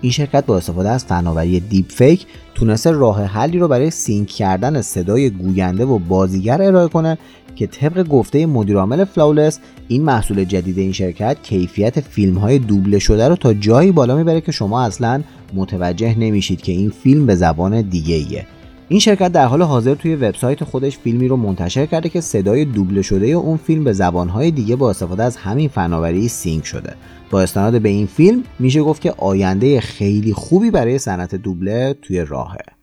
این 0.00 0.12
شرکت 0.12 0.46
با 0.46 0.56
استفاده 0.56 0.88
از 0.88 1.04
فناوری 1.04 1.60
دیپ 1.60 1.92
فیک 1.92 2.26
تونسته 2.54 2.90
راه 2.90 3.24
حلی 3.24 3.58
رو 3.58 3.68
برای 3.68 3.90
sync 3.90 4.28
کردن 4.28 4.82
صدای 4.82 5.30
گوینده 5.30 5.84
و 5.84 5.98
بازیگر 5.98 6.62
ارائه 6.62 6.88
کنه 6.88 7.18
که 7.56 7.66
طبق 7.66 8.08
گفته 8.08 8.46
مدیرعامل 8.46 9.04
Flawless 9.04 9.58
این 9.88 10.02
محصول 10.02 10.44
جدید 10.44 10.78
این 10.78 10.92
شرکت 10.92 11.36
کیفیت 11.42 12.00
فیلم 12.00 12.38
های 12.38 12.58
دوبله 12.58 12.98
شده 12.98 13.28
رو 13.28 13.36
تا 13.36 13.54
جایی 13.54 13.92
بالا 13.92 14.16
می‌بره 14.16 14.40
که 14.40 14.52
شما 14.52 14.82
اصلا 14.82 15.22
متوجه 15.54 16.18
نمیشید 16.18 16.62
که 16.62 16.72
این 16.72 16.90
فیلم 16.90 17.26
به 17.26 17.34
زبان 17.34 17.82
دیگه 17.82 18.14
ایه. 18.14 18.46
این 18.88 19.00
شرکت 19.00 19.32
در 19.32 19.46
حال 19.46 19.62
حاضر 19.62 19.94
توی 19.94 20.14
وبسایت 20.14 20.64
خودش 20.64 20.98
فیلمی 20.98 21.28
رو 21.28 21.36
منتشر 21.36 21.86
کرده 21.86 22.08
که 22.08 22.20
صدای 22.20 22.64
دوبله 22.64 23.02
شده 23.02 23.26
اون 23.26 23.56
فیلم 23.56 23.84
به 23.84 23.92
زبانهای 23.92 24.50
دیگه 24.50 24.76
با 24.76 24.90
استفاده 24.90 25.22
از 25.22 25.36
همین 25.36 25.68
فناوری 25.68 26.28
sync 26.28 26.66
شده. 26.66 26.94
با 27.30 27.40
استناد 27.40 27.80
به 27.80 27.88
این 27.88 28.06
فیلم 28.06 28.44
میشه 28.58 28.82
گفت 28.82 29.02
که 29.02 29.14
آینده 29.18 29.80
خیلی 29.80 30.32
خوبی 30.32 30.70
برای 30.70 30.98
صنعت 30.98 31.34
دوبله 31.34 31.96
توی 32.02 32.20
راهه. 32.20 32.75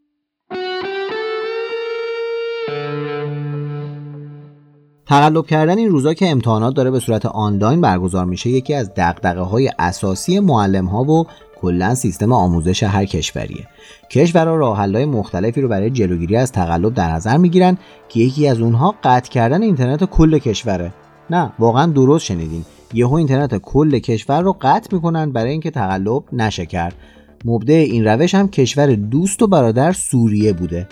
تقلب 5.14 5.46
کردن 5.46 5.78
این 5.78 5.90
روزا 5.90 6.14
که 6.14 6.30
امتحانات 6.30 6.76
داره 6.76 6.92
به 6.92 7.00
صورت 7.00 7.26
آنلاین 7.26 7.82
برگزار 7.82 8.26
میشه 8.26 8.50
یکی 8.50 8.74
از 8.74 8.94
دقدقه 8.94 9.42
های 9.42 9.72
اساسی 9.80 10.40
معلم 10.40 10.86
ها 10.86 11.04
و 11.04 11.26
کلا 11.62 11.96
سیستم 11.96 12.32
آموزش 12.32 12.84
هر 12.84 13.06
کشوریه. 13.06 13.68
کشورها 14.10 14.56
راه 14.56 14.78
های 14.78 15.06
مختلفی 15.06 15.62
رو 15.62 15.68
برای 15.68 15.90
جلوگیری 15.90 16.36
از 16.36 16.52
تقلب 16.52 16.94
در 16.94 17.12
نظر 17.12 17.38
می‌گیرن 17.38 17.78
که 18.10 18.20
یکی 18.20 18.48
از 18.48 18.60
اونها 18.60 18.96
قطع 19.04 19.30
کردن 19.30 19.62
اینترنت 19.62 20.04
کل 20.04 20.38
کشوره. 20.38 20.94
نه 21.30 21.54
واقعا 21.60 21.86
درست 21.86 22.26
شنیدین. 22.26 22.66
یهو 22.94 23.14
اینترنت 23.14 23.58
کل 23.58 24.00
کشور 24.00 24.42
رو 24.42 24.58
قطع 24.62 24.96
می‌کنن 24.96 25.32
برای 25.32 25.52
اینکه 25.52 25.72
تقلب 25.72 26.24
نشه 26.32 26.66
کرد 26.66 26.96
مبدع 27.46 27.74
این 27.74 28.08
روش 28.08 28.36
هم 28.36 28.48
کشور 28.48 28.96
دوست 28.96 29.42
و 29.42 29.48
برادر 29.48 29.92
سوریه 29.92 30.54
بوده. 30.54 30.88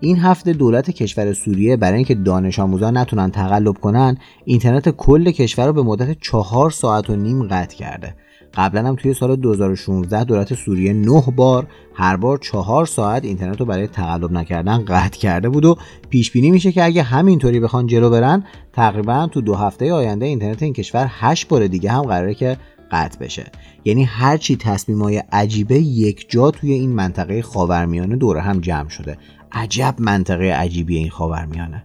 این 0.00 0.18
هفته 0.18 0.52
دولت 0.52 0.90
کشور 0.90 1.32
سوریه 1.32 1.76
برای 1.76 1.96
اینکه 1.96 2.14
دانش 2.14 2.58
آموزان 2.58 2.96
نتونن 2.96 3.30
تقلب 3.30 3.78
کنن 3.78 4.16
اینترنت 4.44 4.88
کل 4.88 5.30
کشور 5.30 5.66
رو 5.66 5.72
به 5.72 5.82
مدت 5.82 6.16
چهار 6.20 6.70
ساعت 6.70 7.10
و 7.10 7.16
نیم 7.16 7.48
قطع 7.48 7.76
کرده. 7.76 8.14
قبلا 8.54 8.88
هم 8.88 8.96
توی 8.96 9.14
سال 9.14 9.36
2016 9.36 10.24
دولت 10.24 10.54
سوریه 10.54 10.92
9 10.92 11.22
بار 11.36 11.66
هر 11.94 12.16
بار 12.16 12.38
4 12.38 12.86
ساعت 12.86 13.24
اینترنت 13.24 13.60
رو 13.60 13.66
برای 13.66 13.86
تقلب 13.86 14.32
نکردن 14.32 14.84
قطع 14.84 15.18
کرده 15.18 15.48
بود 15.48 15.64
و 15.64 15.76
پیش 16.10 16.30
بینی 16.30 16.50
میشه 16.50 16.72
که 16.72 16.84
اگه 16.84 17.02
همینطوری 17.02 17.60
بخوان 17.60 17.86
جلو 17.86 18.10
برن 18.10 18.44
تقریبا 18.72 19.28
تو 19.32 19.40
دو 19.40 19.54
هفته 19.54 19.92
آینده 19.92 20.26
اینترنت 20.26 20.62
این 20.62 20.72
کشور 20.72 21.06
8 21.10 21.48
بار 21.48 21.66
دیگه 21.66 21.90
هم 21.90 22.02
قراره 22.02 22.34
که 22.34 22.56
قطع 22.90 23.18
بشه. 23.18 23.50
یعنی 23.84 24.04
هرچی 24.04 24.56
تصمیمای 24.56 25.22
عجیبه 25.32 25.74
یک 25.74 26.26
جا 26.28 26.50
توی 26.50 26.72
این 26.72 26.92
منطقه 26.92 27.42
خاورمیانه 27.42 28.16
دوره 28.16 28.40
هم 28.40 28.60
جمع 28.60 28.88
شده. 28.88 29.18
عجب 29.56 29.94
منطقه 29.98 30.52
عجیبی 30.52 30.96
این 30.96 31.10
خاورمیانه. 31.10 31.84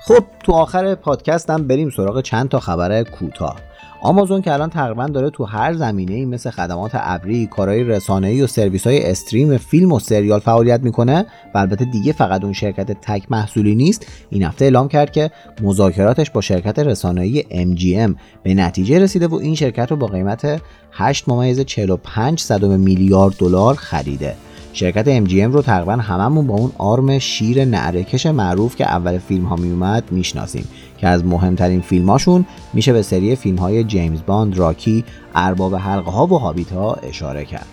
خب 0.00 0.24
تو 0.44 0.52
آخر 0.52 0.94
پادکست 0.94 1.50
هم 1.50 1.66
بریم 1.66 1.90
سراغ 1.90 2.20
چند 2.20 2.48
تا 2.48 2.60
خبر 2.60 3.02
کوتاه. 3.02 3.56
آمازون 4.02 4.42
که 4.42 4.52
الان 4.52 4.70
تقریبا 4.70 5.06
داره 5.06 5.30
تو 5.30 5.44
هر 5.44 5.74
زمینه 5.74 6.14
ای 6.14 6.24
مثل 6.24 6.50
خدمات 6.50 6.90
ابری، 6.94 7.46
کارهای 7.46 7.84
رسانه‌ای 7.84 8.42
و 8.42 8.46
سرویس 8.46 8.86
های 8.86 9.10
استریم 9.10 9.56
فیلم 9.56 9.92
و 9.92 9.98
سریال 9.98 10.40
فعالیت 10.40 10.80
می‌کنه 10.80 11.26
و 11.54 11.58
البته 11.58 11.84
دیگه 11.84 12.12
فقط 12.12 12.44
اون 12.44 12.52
شرکت 12.52 12.92
تک 12.92 13.22
محصولی 13.30 13.74
نیست. 13.74 14.06
این 14.30 14.42
هفته 14.42 14.64
اعلام 14.64 14.88
کرد 14.88 15.12
که 15.12 15.30
مذاکراتش 15.62 16.30
با 16.30 16.40
شرکت 16.40 16.78
رسانه‌ای 16.78 17.42
MGM 17.42 18.14
به 18.42 18.54
نتیجه 18.54 18.98
رسیده 18.98 19.26
و 19.26 19.34
این 19.34 19.54
شرکت 19.54 19.90
رو 19.90 19.96
با 19.96 20.06
قیمت 20.06 20.62
8 20.92 21.28
ممیز 21.28 21.60
45 21.60 22.40
صدم 22.40 22.80
میلیارد 22.80 23.34
دلار 23.38 23.74
خریده. 23.74 24.34
شرکت 24.72 25.24
MGM 25.24 25.52
رو 25.52 25.62
تقریبا 25.62 25.92
هممون 25.92 26.46
با 26.46 26.54
اون 26.54 26.72
آرم 26.78 27.18
شیر 27.18 27.64
نعرکش 27.64 28.26
معروف 28.26 28.76
که 28.76 28.86
اول 28.86 29.18
فیلم 29.18 29.44
ها 29.44 29.56
می 29.56 29.70
اومد 29.70 30.04
می‌شناسیم 30.10 30.68
که 30.98 31.08
از 31.08 31.24
مهمترین 31.24 31.80
فیلماشون 31.80 32.46
میشه 32.72 32.92
به 32.92 33.02
سری 33.02 33.36
فیلم 33.36 33.56
های 33.56 33.84
جیمز 33.84 34.20
باند، 34.26 34.58
راکی، 34.58 35.04
ارباب 35.34 35.74
حلقه 35.74 36.10
ها 36.10 36.26
و 36.26 36.38
هابیت 36.38 36.72
ها 36.72 36.94
اشاره 36.94 37.44
کرد. 37.44 37.66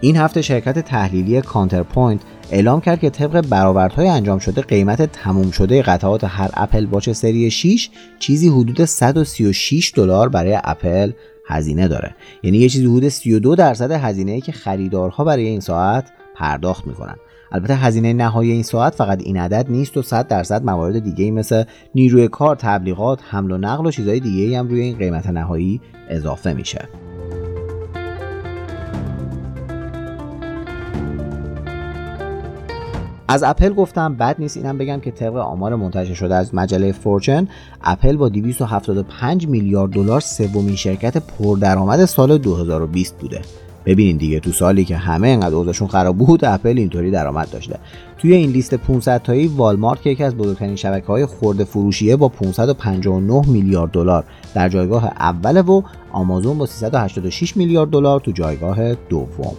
این 0.00 0.16
هفته 0.16 0.42
شرکت 0.42 0.78
تحلیلی 0.78 1.40
Counterpoint 1.40 2.20
اعلام 2.50 2.80
کرد 2.80 3.00
که 3.00 3.10
طبق 3.10 3.40
برآوردهای 3.40 4.08
انجام 4.08 4.38
شده 4.38 4.62
قیمت 4.62 5.02
تموم 5.02 5.50
شده 5.50 5.82
قطعات 5.82 6.24
هر 6.24 6.50
Apple 6.54 6.86
Watch 6.86 7.10
سری 7.10 7.50
6 7.50 7.90
چیزی 8.18 8.48
حدود 8.48 8.84
136 8.84 9.92
دلار 9.94 10.28
برای 10.28 10.58
اپل 10.64 11.12
هزینه 11.46 11.88
داره 11.88 12.14
یعنی 12.42 12.58
یه 12.58 12.68
چیزی 12.68 12.86
حدود 12.86 13.08
32 13.08 13.54
درصد 13.54 13.90
هزینه 13.90 14.32
ای 14.32 14.40
که 14.40 14.52
خریدارها 14.52 15.24
برای 15.24 15.46
این 15.46 15.60
ساعت 15.60 16.12
پرداخت 16.34 16.86
می‌کنن 16.86 17.16
البته 17.52 17.74
هزینه 17.74 18.12
نهایی 18.12 18.50
این 18.52 18.62
ساعت 18.62 18.94
فقط 18.94 19.22
این 19.22 19.36
عدد 19.36 19.66
نیست 19.68 19.96
و 19.96 20.02
100 20.02 20.28
درصد 20.28 20.64
موارد 20.64 20.98
دیگه 20.98 21.24
ای 21.24 21.30
مثل 21.30 21.64
نیروی 21.94 22.28
کار، 22.28 22.56
تبلیغات، 22.56 23.20
حمل 23.30 23.50
و 23.50 23.58
نقل 23.58 23.86
و 23.86 23.90
چیزهای 23.90 24.20
دیگه 24.20 24.42
ای 24.42 24.54
هم 24.54 24.68
روی 24.68 24.80
این 24.80 24.98
قیمت 24.98 25.26
نهایی 25.26 25.80
اضافه 26.08 26.52
میشه. 26.52 26.88
از 33.28 33.42
اپل 33.42 33.72
گفتم 33.72 34.14
بد 34.14 34.36
نیست 34.38 34.56
اینم 34.56 34.78
بگم 34.78 35.00
که 35.00 35.10
طبق 35.10 35.36
آمار 35.36 35.74
منتشر 35.74 36.14
شده 36.14 36.34
از 36.34 36.54
مجله 36.54 36.92
فورچن 36.92 37.48
اپل 37.84 38.16
با 38.16 38.28
275 38.28 39.48
میلیارد 39.48 39.90
دلار 39.90 40.20
سومین 40.20 40.76
شرکت 40.76 41.16
پردرآمد 41.16 42.04
سال 42.04 42.38
2020 42.38 43.18
بوده. 43.18 43.40
ببینین 43.86 44.16
دیگه 44.16 44.40
تو 44.40 44.52
سالی 44.52 44.84
که 44.84 44.96
همه 44.96 45.28
انقدر 45.28 45.54
اوضاعشون 45.54 45.88
خراب 45.88 46.16
بود 46.16 46.44
اپل 46.44 46.78
اینطوری 46.78 47.10
درآمد 47.10 47.50
داشته. 47.50 47.78
توی 48.18 48.34
این 48.34 48.50
لیست 48.50 48.74
500 48.74 49.22
تایی 49.22 49.46
والمارت 49.46 50.02
که 50.02 50.10
یکی 50.10 50.24
از 50.24 50.36
بزرگترین 50.36 50.76
شبکه 50.76 51.06
های 51.06 51.26
خورده 51.26 51.64
فروشیه 51.64 52.16
با 52.16 52.28
559 52.28 53.48
میلیارد 53.48 53.90
دلار. 53.90 54.24
در 54.54 54.68
جایگاه 54.68 55.04
اول 55.04 55.60
و 55.60 55.82
آمازون 56.12 56.58
با 56.58 56.66
386 56.66 57.56
میلیارد 57.56 57.90
دلار 57.90 58.20
تو 58.20 58.30
جایگاه 58.30 58.94
دوم. 58.94 59.56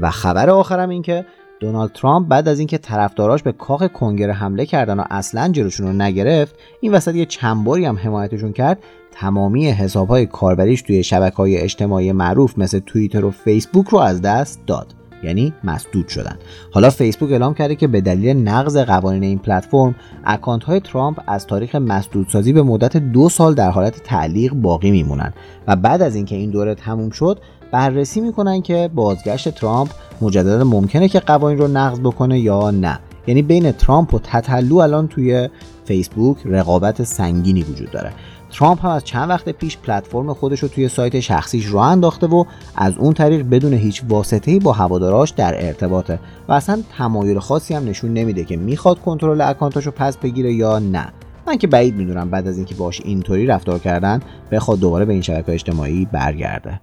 و 0.00 0.10
خبر 0.10 0.50
آخرم 0.50 0.88
این 0.88 1.02
که 1.02 1.24
دونالد 1.60 1.92
ترامپ 1.92 2.28
بعد 2.28 2.48
از 2.48 2.58
اینکه 2.58 2.78
طرفداراش 2.78 3.42
به 3.42 3.52
کاخ 3.52 3.86
کنگره 3.86 4.32
حمله 4.32 4.66
کردن 4.66 5.00
و 5.00 5.04
اصلا 5.10 5.48
جلوشون 5.48 5.86
رو 5.86 5.92
نگرفت 5.92 6.54
این 6.80 6.92
وسط 6.92 7.14
یه 7.14 7.26
چند 7.26 7.64
باری 7.64 7.84
هم 7.84 7.96
حمایتشون 7.96 8.52
کرد. 8.52 8.78
تمامی 9.12 9.70
حسابهای 9.70 10.26
کاربریش 10.26 10.82
توی 10.82 11.02
شبکه 11.02 11.36
های 11.36 11.56
اجتماعی 11.56 12.12
معروف 12.12 12.58
مثل 12.58 12.78
توییتر 12.78 13.24
و 13.24 13.30
فیسبوک 13.30 13.86
رو 13.88 13.98
از 13.98 14.22
دست 14.22 14.60
داد. 14.66 14.94
یعنی 15.22 15.52
مسدود 15.64 16.08
شدن. 16.08 16.38
حالا 16.72 16.90
فیسبوک 16.90 17.30
اعلام 17.30 17.54
کرده 17.54 17.74
که 17.74 17.86
به 17.86 18.00
دلیل 18.00 18.36
نقض 18.36 18.76
قوانین 18.76 19.22
این 19.22 19.38
پلتفرم 19.38 19.94
اکانت 20.24 20.64
های 20.64 20.80
ترامپ 20.80 21.20
از 21.26 21.46
تاریخ 21.46 21.74
مسدودسازی 21.74 22.52
به 22.52 22.62
مدت 22.62 22.96
دو 22.96 23.28
سال 23.28 23.54
در 23.54 23.70
حالت 23.70 24.02
تعلیق 24.02 24.52
باقی 24.52 24.90
میمونن. 24.90 25.32
و 25.66 25.76
بعد 25.76 26.02
از 26.02 26.14
اینکه 26.14 26.36
این 26.36 26.50
دوره 26.50 26.74
تموم 26.74 27.10
شد 27.10 27.38
بررسی 27.72 28.20
می‌کنن 28.20 28.62
که 28.62 28.90
بازگشت 28.94 29.48
ترامپ 29.48 29.90
مجددا 30.20 30.64
ممکنه 30.64 31.08
که 31.08 31.20
قوانین 31.20 31.58
رو 31.58 31.68
نقض 31.68 32.00
بکنه 32.00 32.40
یا 32.40 32.70
نه. 32.70 32.98
یعنی 33.26 33.42
بین 33.42 33.72
ترامپ 33.72 34.14
و 34.14 34.18
تتلو 34.18 34.76
الان 34.76 35.08
توی 35.08 35.48
فیسبوک 35.84 36.36
رقابت 36.44 37.02
سنگینی 37.02 37.62
وجود 37.62 37.90
داره. 37.90 38.12
ترامپ 38.50 38.86
هم 38.86 38.90
از 38.90 39.04
چند 39.04 39.28
وقت 39.30 39.48
پیش 39.48 39.78
پلتفرم 39.78 40.32
خودش 40.32 40.60
رو 40.60 40.68
توی 40.68 40.88
سایت 40.88 41.20
شخصیش 41.20 41.72
راه 41.72 41.86
انداخته 41.86 42.26
و 42.26 42.44
از 42.76 42.96
اون 42.98 43.12
طریق 43.12 43.46
بدون 43.50 43.72
هیچ 43.72 44.02
واسطه‌ای 44.08 44.58
با 44.58 44.72
هواداراش 44.72 45.30
در 45.30 45.66
ارتباطه. 45.66 46.18
و 46.48 46.52
اصلا 46.52 46.82
تمایل 46.98 47.38
خاصی 47.38 47.74
هم 47.74 47.84
نشون 47.84 48.12
نمیده 48.12 48.44
که 48.44 48.56
می‌خواد 48.56 49.00
کنترل 49.00 49.40
اکانتاشو 49.40 49.90
پس 49.90 50.16
بگیره 50.16 50.52
یا 50.52 50.78
نه. 50.78 51.08
من 51.46 51.58
که 51.58 51.66
بعید 51.66 51.96
می‌دونم 51.96 52.30
بعد 52.30 52.48
از 52.48 52.56
اینکه 52.56 52.74
باش 52.74 53.00
اینطوری 53.04 53.46
رفتار 53.46 53.78
کردن 53.78 54.20
بخواد 54.52 54.78
دوباره 54.78 55.04
به 55.04 55.12
این 55.12 55.22
شبکه 55.22 55.52
اجتماعی 55.52 56.08
برگرده. 56.12 56.80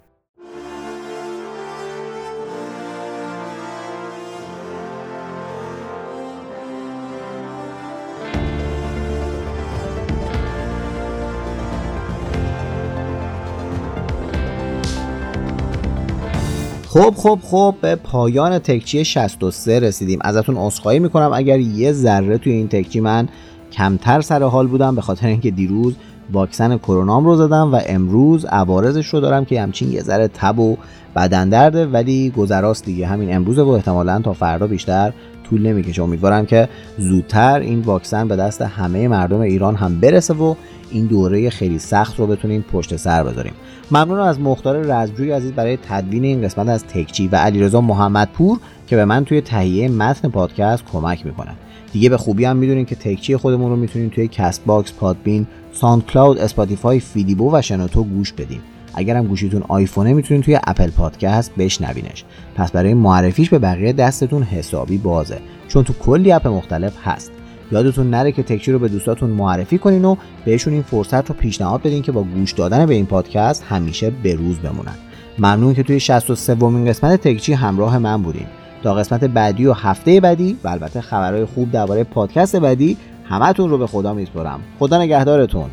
خب 16.95 17.13
خب 17.17 17.39
خب 17.43 17.75
به 17.81 17.95
پایان 17.95 18.59
تکچی 18.59 19.05
63 19.05 19.79
رسیدیم. 19.79 20.19
ازتون 20.21 20.55
عذرخواهی 20.57 20.99
می‌کنم. 20.99 21.31
اگر 21.33 21.59
یه 21.59 21.91
ذره 21.91 22.37
توی 22.37 22.53
این 22.53 22.67
تکچی 22.67 22.99
من 22.99 23.27
کمتر 23.71 24.21
سر 24.21 24.43
حال 24.43 24.67
بودم 24.67 24.95
به 24.95 25.01
خاطر 25.01 25.27
اینکه 25.27 25.51
دیروز 25.51 25.95
واکسن 26.31 26.77
کرونام 26.77 27.25
رو 27.25 27.35
زدم 27.35 27.73
و 27.73 27.79
امروز 27.87 28.45
عوارضش 28.45 29.07
رو 29.07 29.19
دارم 29.19 29.45
که 29.45 29.61
همچین 29.61 29.91
یه 29.91 30.01
ذره 30.01 30.27
تب 30.27 30.59
و 30.59 30.77
بدن 31.15 31.49
درده 31.49 31.85
ولی 31.85 32.29
گذراست 32.29 32.85
دیگه. 32.85 33.07
همین 33.07 33.35
امروز 33.35 33.59
و 33.59 33.69
احتمالا 33.69 34.21
تا 34.21 34.33
فردا 34.33 34.67
بیشتر 34.67 35.13
طول 35.49 35.61
نمی‌کشه. 35.61 36.03
امیدوارم 36.03 36.45
که 36.45 36.69
زودتر 36.97 37.59
این 37.59 37.79
واکسن 37.79 38.27
به 38.27 38.35
دست 38.35 38.61
همه 38.61 39.07
مردم 39.07 39.39
ایران 39.39 39.75
هم 39.75 39.99
برسه 39.99 40.33
و 40.33 40.55
این 40.95 41.05
دوره 41.05 41.49
خیلی 41.49 41.79
سخت 41.79 42.19
رو 42.19 42.27
بتونیم 42.27 42.65
پشت 42.71 42.95
سر 42.95 43.23
بذاریم 43.23 43.53
ممنون 43.91 44.19
از 44.19 44.39
مختار 44.39 44.77
رزجوی 44.77 45.31
عزیز 45.31 45.51
برای 45.51 45.77
تدوین 45.77 46.23
این 46.23 46.41
قسمت 46.41 46.67
از 46.67 46.83
تکچی 46.83 47.27
و 47.27 47.35
علیرضا 47.35 47.81
محمدپور 47.81 48.59
که 48.87 48.95
به 48.95 49.05
من 49.05 49.25
توی 49.25 49.41
تهیه 49.41 49.87
متن 49.87 50.29
پادکست 50.29 50.83
کمک 50.91 51.25
می‌کنن 51.25 51.53
دیگه 51.93 52.09
به 52.09 52.17
خوبی 52.17 52.45
هم 52.45 52.57
می‌دونین 52.57 52.85
که 52.85 52.95
تکچی 52.95 53.37
خودمون 53.37 53.71
رو 53.71 53.75
می‌تونین 53.75 54.09
توی 54.09 54.27
Castbox، 54.27 54.93
Podbean، 54.93 55.47
SoundCloud، 55.73 56.37
Spotify، 56.37 56.99
فیدیبو 56.99 57.55
و 57.55 57.61
شنوتو 57.61 58.03
گوش 58.03 58.33
بدین. 58.33 58.59
اگر 58.93 59.15
هم 59.15 59.27
گوشیتون 59.27 59.63
آیفونه 59.67 60.13
می‌تونین 60.13 60.43
توی 60.43 60.59
Apple 60.67 60.89
Podcast 60.89 61.55
بشنوینش. 61.55 62.23
پس 62.55 62.71
برای 62.71 62.93
معرفیش 62.93 63.49
به 63.49 63.59
بقیه 63.59 63.93
دستتون 63.93 64.43
حسابی 64.43 64.97
بازه 64.97 65.37
چون 65.67 65.83
تو 65.83 65.93
کلی 65.93 66.31
app 66.31 66.47
مختلف 66.47 66.93
هست. 67.03 67.31
یادتون 67.71 68.09
نره 68.09 68.31
که 68.31 68.43
تکچی 68.43 68.71
رو 68.71 68.79
به 68.79 68.87
دوستاتون 68.87 69.29
معرفی 69.29 69.77
کنین 69.77 70.05
و 70.05 70.15
بهشون 70.45 70.73
این 70.73 70.81
فرصت 70.81 71.29
رو 71.29 71.35
پیشنهاد 71.35 71.81
بدین 71.81 72.01
که 72.01 72.11
با 72.11 72.23
گوش 72.23 72.51
دادن 72.51 72.85
به 72.85 72.93
این 72.93 73.05
پادکست 73.05 73.63
همیشه 73.63 74.09
به 74.09 74.35
روز 74.35 74.57
بمونن. 74.57 74.95
ممنون 75.39 75.73
که 75.73 75.83
توی 75.83 75.99
63 75.99 76.53
ومین 76.53 76.85
قسمت 76.85 77.21
تکچی 77.21 77.53
همراه 77.53 77.97
من 77.97 78.21
بودین. 78.21 78.47
تا 78.83 78.93
قسمت 78.93 79.23
بعدی 79.23 79.65
و 79.65 79.73
هفته 79.73 80.19
بعدی 80.19 80.57
و 80.63 80.67
البته 80.67 81.01
خبرهای 81.01 81.45
خوب 81.45 81.71
درباره 81.71 82.03
پادکست 82.03 82.55
بعدی 82.55 82.97
همتون 83.23 83.69
رو 83.69 83.77
به 83.77 83.87
خدا 83.87 84.13
میسپرم 84.13 84.59
خدا 84.79 85.01
نگهدارتون. 85.01 85.69